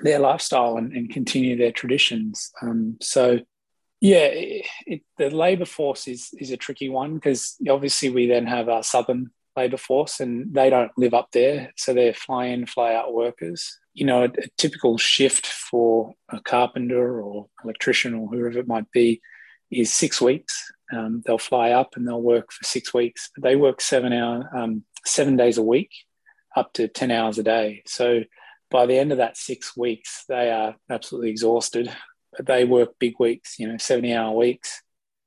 [0.00, 2.50] their lifestyle and, and continue their traditions.
[2.62, 3.40] Um, so,
[4.00, 8.46] yeah, it, it, the labour force is is a tricky one because obviously we then
[8.46, 12.66] have our southern labour force and they don't live up there, so they're fly in,
[12.66, 13.78] fly out workers.
[13.92, 18.90] You know, a, a typical shift for a carpenter or electrician or whoever it might
[18.90, 19.20] be
[19.70, 20.72] is six weeks.
[20.92, 23.30] Um, they'll fly up and they'll work for six weeks.
[23.40, 25.90] They work seven hour, um, seven days a week,
[26.56, 27.82] up to ten hours a day.
[27.86, 28.22] So
[28.70, 31.92] by the end of that six weeks, they are absolutely exhausted.
[32.36, 34.82] But they work big weeks, you know, 70 hour weeks,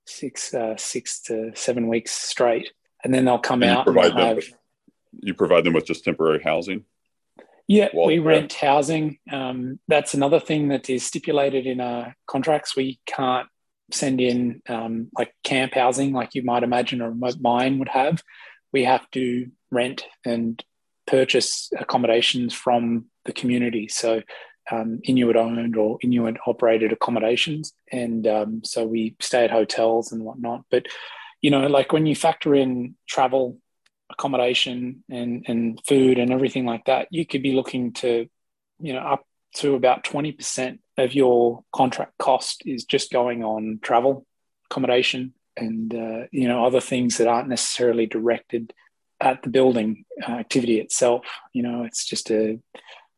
[0.07, 2.71] six, uh, six to seven weeks straight.
[3.03, 4.35] And then they'll come and out and have.
[4.37, 4.53] With,
[5.21, 6.85] you provide them with just temporary housing?
[7.67, 9.19] Yeah, we rent housing.
[9.31, 12.75] Um, that's another thing that is stipulated in our contracts.
[12.75, 13.47] We can't
[13.91, 18.23] send in um, like camp housing like you might imagine a remote mine would have.
[18.71, 20.63] We have to rent and
[21.05, 23.87] purchase accommodations from the community.
[23.87, 24.21] So
[24.71, 27.73] um, Inuit owned or Inuit operated accommodations.
[27.91, 30.63] And um, so we stay at hotels and whatnot.
[30.71, 30.87] But,
[31.41, 33.59] you know, like when you factor in travel,
[34.09, 38.27] accommodation, and, and food and everything like that, you could be looking to,
[38.79, 39.25] you know, up
[39.55, 44.25] to about 20% of your contract cost is just going on travel,
[44.69, 48.73] accommodation, and, uh, you know, other things that aren't necessarily directed
[49.21, 51.25] at the building uh, activity itself.
[51.53, 52.59] You know, it's just a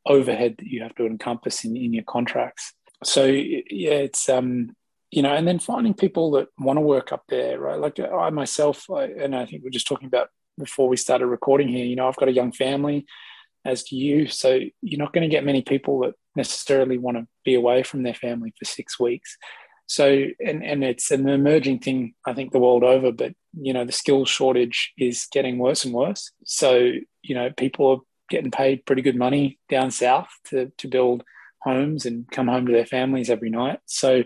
[0.05, 2.73] overhead that you have to encompass in, in your contracts.
[3.03, 4.75] So yeah, it's um,
[5.11, 7.79] you know, and then finding people that want to work up there, right?
[7.79, 11.67] Like I myself, I, and I think we're just talking about before we started recording
[11.67, 11.85] here.
[11.85, 13.05] You know, I've got a young family,
[13.63, 14.27] as do you.
[14.27, 18.03] So you're not going to get many people that necessarily want to be away from
[18.03, 19.37] their family for six weeks.
[19.87, 23.11] So, and and it's an emerging thing, I think, the world over.
[23.11, 26.31] But you know, the skills shortage is getting worse and worse.
[26.45, 27.97] So, you know, people are
[28.29, 31.23] getting paid pretty good money down south to, to build
[31.61, 33.79] homes and come home to their families every night.
[33.85, 34.23] So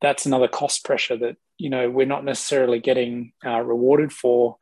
[0.00, 4.56] that's another cost pressure that you know we're not necessarily getting uh, rewarded for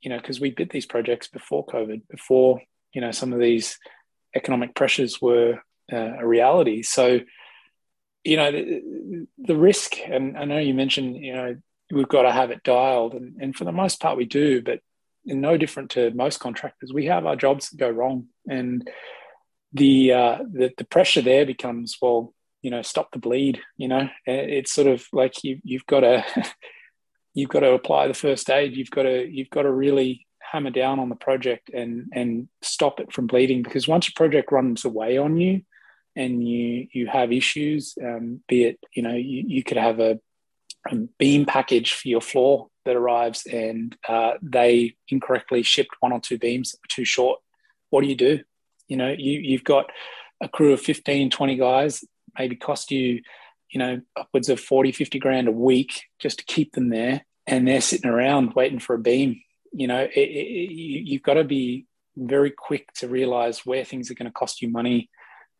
[0.00, 2.60] you know because we bid these projects before covid before
[2.94, 3.78] you know some of these
[4.34, 5.60] economic pressures were
[5.92, 6.82] uh, a reality.
[6.82, 7.20] So
[8.24, 11.56] you know the, the, risk and i know you mentioned you know
[11.92, 14.80] we've got to have it dialed and, and for the most part we do but
[15.36, 16.92] no different to most contractors.
[16.92, 18.88] We have our jobs that go wrong and
[19.72, 24.08] the uh, the, the pressure there becomes well you know stop the bleed you know?
[24.26, 26.24] It's sort of like you you've got to
[27.34, 28.76] you've got to apply the first aid.
[28.76, 33.00] You've got to you've got to really hammer down on the project and and stop
[33.00, 35.62] it from bleeding because once a project runs away on you
[36.18, 40.18] and you you have issues um, be it you know you, you could have a,
[40.90, 46.20] a, beam package for your floor that arrives and uh, they incorrectly shipped one or
[46.20, 47.38] two beams that were too short
[47.90, 48.40] what do you do
[48.88, 49.90] you know you, you've got
[50.42, 52.04] a crew of 15 20 guys
[52.38, 53.22] maybe cost you,
[53.70, 57.24] you know, upwards of 40, 50 grand a week just to keep them there.
[57.46, 59.40] And they're sitting around waiting for a beam.
[59.72, 64.14] You know, it, it, you've got to be very quick to realize where things are
[64.14, 65.08] going to cost you money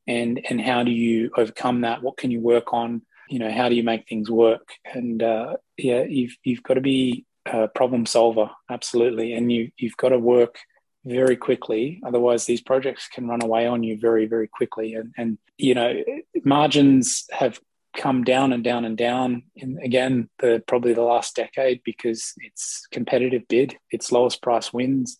[0.08, 2.02] and, and how do you overcome that?
[2.02, 3.02] What can you work on?
[3.28, 4.70] You know, how do you make things work?
[4.84, 8.50] And uh, yeah, you've, you've got to be a problem solver.
[8.70, 9.34] Absolutely.
[9.34, 10.58] And you, you've got to work
[11.04, 12.00] very quickly.
[12.04, 14.94] Otherwise, these projects can run away on you very, very quickly.
[14.94, 16.02] And, and you know,
[16.42, 17.60] margins have
[17.96, 22.86] come down and down and down in again the probably the last decade because it's
[22.92, 25.18] competitive bid, it's lowest price wins,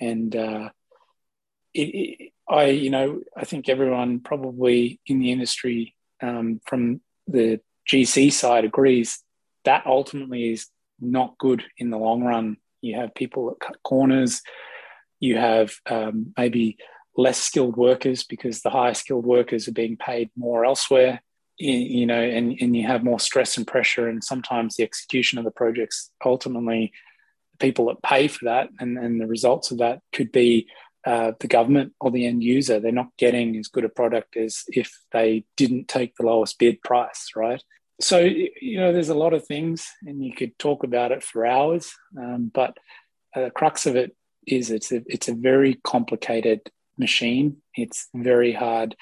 [0.00, 0.70] and uh,
[1.74, 7.60] it, it, I you know I think everyone probably in the industry um, from the
[7.90, 9.20] GC side agrees
[9.64, 10.66] that ultimately is
[11.00, 12.58] not good in the long run.
[12.80, 14.42] You have people that cut corners
[15.24, 16.76] you have um, maybe
[17.16, 21.22] less skilled workers because the higher skilled workers are being paid more elsewhere
[21.56, 25.44] you know and, and you have more stress and pressure and sometimes the execution of
[25.44, 26.92] the projects ultimately
[27.52, 30.66] the people that pay for that and, and the results of that could be
[31.06, 34.64] uh, the government or the end user they're not getting as good a product as
[34.68, 37.62] if they didn't take the lowest bid price right
[38.00, 41.46] so you know there's a lot of things and you could talk about it for
[41.46, 42.76] hours um, but
[43.34, 46.60] the crux of it is it's a, it's a very complicated
[46.98, 47.58] machine.
[47.74, 48.94] It's very hard.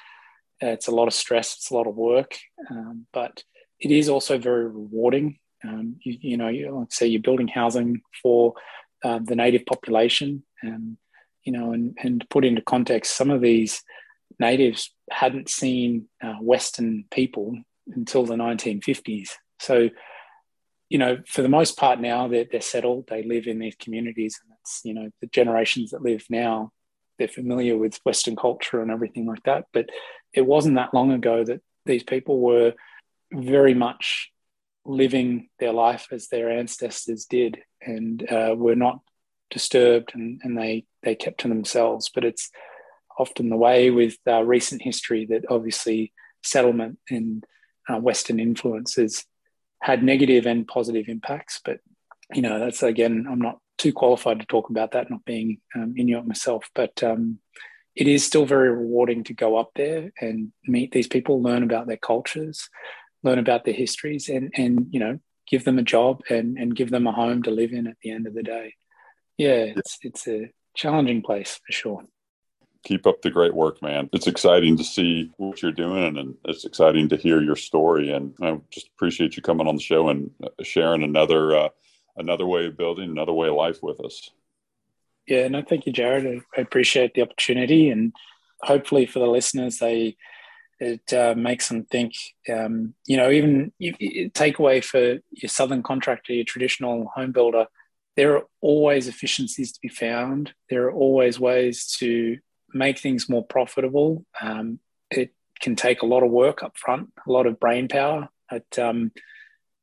[0.63, 1.57] Uh, it's a lot of stress.
[1.57, 2.39] It's a lot of work,
[2.71, 3.43] um, but
[3.81, 5.39] it is also very rewarding.
[5.65, 8.55] Um, you, you, know, you, like say you're building housing for
[9.05, 10.97] uh, the native population, and
[11.45, 13.83] you know, and and put into context, some of these
[14.39, 17.57] natives hadn't seen uh, Western people
[17.95, 19.31] until the 1950s.
[19.61, 19.91] So
[20.89, 23.07] you know, for the most part now they're, they're settled.
[23.09, 26.73] They live in these communities, and it's you know the generations that live now
[27.19, 29.67] they're familiar with Western culture and everything like that.
[29.73, 29.91] But
[30.33, 32.75] it wasn't that long ago that these people were
[33.33, 34.31] very much
[34.85, 39.01] living their life as their ancestors did, and uh, were not
[39.51, 42.11] disturbed, and, and they they kept to themselves.
[42.15, 42.51] But it's
[43.19, 47.45] often the way with uh, recent history that obviously settlement and
[47.89, 49.25] uh, Western influences
[49.81, 51.61] had negative and positive impacts.
[51.65, 51.81] But
[52.33, 55.95] you know, that's again, I'm not too qualified to talk about that, not being um,
[55.97, 56.71] Inuit myself.
[56.75, 57.39] But um,
[57.95, 61.87] it is still very rewarding to go up there and meet these people, learn about
[61.87, 62.69] their cultures,
[63.23, 66.91] learn about their histories, and and you know, give them a job and and give
[66.91, 68.75] them a home to live in at the end of the day.
[69.37, 72.05] Yeah, it's it's a challenging place for sure
[72.85, 74.09] keep up the great work, man.
[74.13, 78.11] It's exciting to see what you're doing, and it's exciting to hear your story.
[78.11, 80.31] And I just appreciate you coming on the show and
[80.63, 81.69] sharing another uh,
[82.17, 84.31] another way of building, another way of life with us.
[85.27, 86.43] Yeah, no, thank you, Jared.
[86.57, 88.13] I appreciate the opportunity, and
[88.63, 90.17] hopefully for the listeners, they
[90.81, 92.15] it uh, makes them think.
[92.53, 93.73] Um, you know, even
[94.35, 97.67] take away for your southern contractor, your traditional home builder.
[98.17, 100.53] There are always efficiencies to be found.
[100.69, 102.39] There are always ways to
[102.75, 104.25] make things more profitable.
[104.41, 104.79] Um,
[105.11, 108.29] it can take a lot of work up front, a lot of brain power.
[108.51, 109.13] But um,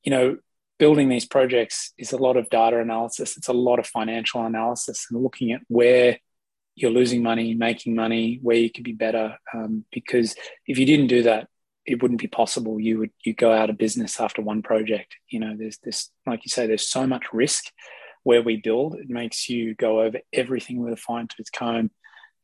[0.04, 0.38] you know,
[0.78, 3.38] building these projects is a lot of data analysis.
[3.38, 6.18] It's a lot of financial analysis and looking at where
[6.76, 9.38] you're losing money, making money, where you could be better.
[9.54, 11.48] Um, because if you didn't do that,
[11.86, 12.80] it wouldn't be possible.
[12.80, 15.16] You would you go out of business after one project.
[15.28, 17.66] You know, there's this, like you say, there's so much risk
[18.24, 18.96] where we build.
[18.96, 21.92] It makes you go over everything with a fine tooth comb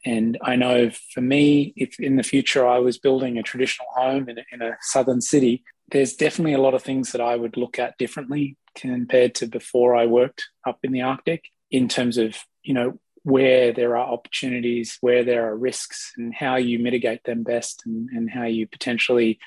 [0.06, 4.30] and I know for me, if in the future I was building a traditional home
[4.30, 7.58] in a, in a southern city, there's definitely a lot of things that I would
[7.58, 12.38] look at differently compared to before I worked up in the Arctic in terms of,
[12.64, 17.42] you know, where there are opportunities, where there are risks, and how you mitigate them
[17.42, 19.40] best, and, and how you potentially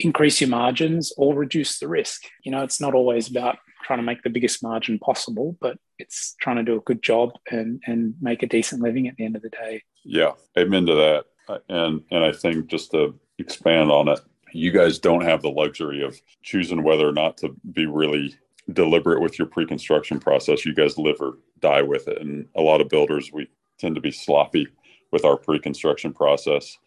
[0.00, 2.22] increase your margins or reduce the risk.
[2.44, 6.34] You know, it's not always about trying to make the biggest margin possible, but it's
[6.40, 9.36] trying to do a good job and and make a decent living at the end
[9.36, 9.82] of the day.
[10.04, 11.24] Yeah, amen to that.
[11.68, 14.20] And and I think just to expand on it,
[14.52, 18.34] you guys don't have the luxury of choosing whether or not to be really
[18.72, 20.64] deliberate with your pre-construction process.
[20.64, 23.48] You guys live or die with it, and a lot of builders we
[23.78, 24.68] tend to be sloppy
[25.12, 26.78] with our pre-construction process,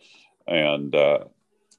[0.47, 1.25] and uh,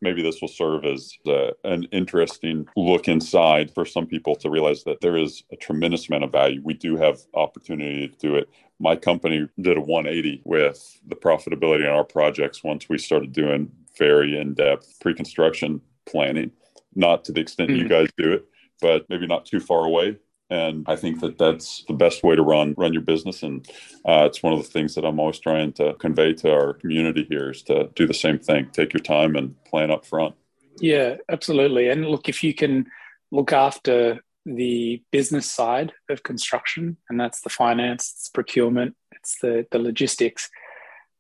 [0.05, 4.85] maybe this will serve as uh, an interesting look inside for some people to realize
[4.85, 6.61] that there is a tremendous amount of value.
[6.63, 8.49] We do have opportunity to do it.
[8.79, 13.73] My company did a 180 with the profitability on our projects once we started doing
[13.99, 16.53] very in-depth pre-construction planning.
[16.95, 17.81] Not to the extent mm-hmm.
[17.81, 18.45] you guys do it,
[18.81, 20.19] but maybe not too far away
[20.55, 23.43] and I think that that's the best way to run run your business.
[23.43, 23.67] And
[24.05, 27.27] uh, it's one of the things that I'm always trying to convey to our community
[27.29, 28.69] here is to do the same thing.
[28.73, 30.37] Take your time and plan up front.
[30.79, 31.89] Yeah, absolutely.
[31.89, 32.87] And look, if you can
[33.33, 39.67] look after the business side of construction, and that's the finance, it's procurement, it's the
[39.73, 40.51] the logistics,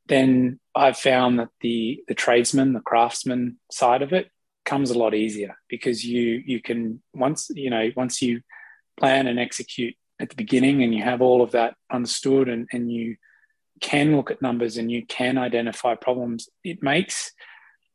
[0.06, 4.30] then I've found that the the tradesman, the craftsman side of it
[4.64, 8.40] comes a lot easier because you you can once you know once you
[8.98, 12.90] plan and execute at the beginning and you have all of that understood and, and
[12.90, 13.16] you
[13.80, 17.32] can look at numbers and you can identify problems, it makes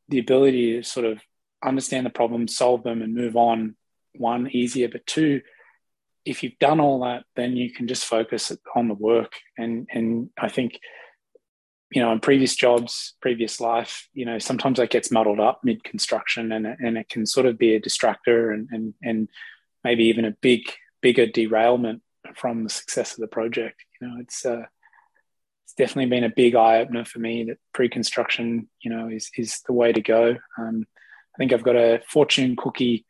[0.10, 1.22] the ability to sort of
[1.64, 3.76] understand the problems, solve them, and move on
[4.16, 4.90] one easier.
[4.90, 5.42] But two,
[6.26, 9.34] if you've done all that, then you can just focus on the work.
[9.58, 10.80] And and I think,
[11.92, 15.84] you know, in previous jobs, previous life, you know, sometimes that gets muddled up mid
[15.84, 19.30] construction, and and it can sort of be a distractor and and and
[19.84, 20.62] maybe even a big
[21.02, 22.02] bigger derailment
[22.36, 23.84] from the success of the project.
[24.00, 24.64] You know, it's uh,
[25.66, 29.62] it's definitely been a big eye opener for me that pre-construction, you know, is is
[29.66, 30.36] the way to go.
[30.58, 30.86] Um,
[31.36, 33.06] I think I've got a fortune cookie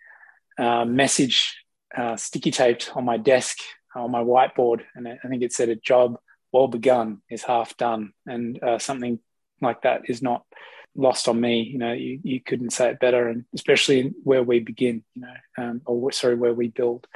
[0.57, 1.55] uh, message
[1.95, 3.57] uh, sticky taped on my desk
[3.95, 6.17] on my whiteboard, and I think it said, "A job
[6.51, 9.19] well begun is half done," and uh, something
[9.61, 10.45] like that is not
[10.95, 11.61] lost on me.
[11.61, 15.03] You know, you, you couldn't say it better, and especially where we begin.
[15.15, 17.07] You know, um, or sorry, where we build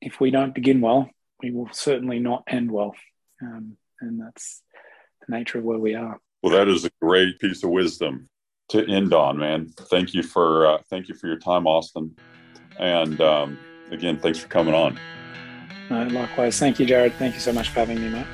[0.00, 1.10] if we don't begin well,
[1.42, 2.94] we will certainly not end well.
[3.42, 4.62] Um, and that's
[5.26, 6.20] the nature of where we are.
[6.42, 8.28] Well, that is a great piece of wisdom
[8.70, 9.68] to end on, man.
[9.68, 12.16] Thank you for uh, thank you for your time, Austin.
[12.78, 13.58] And um,
[13.90, 14.98] again, thanks for coming on.
[15.90, 17.14] Uh, likewise, thank you, Jared.
[17.14, 18.26] Thank you so much for having me, Matt.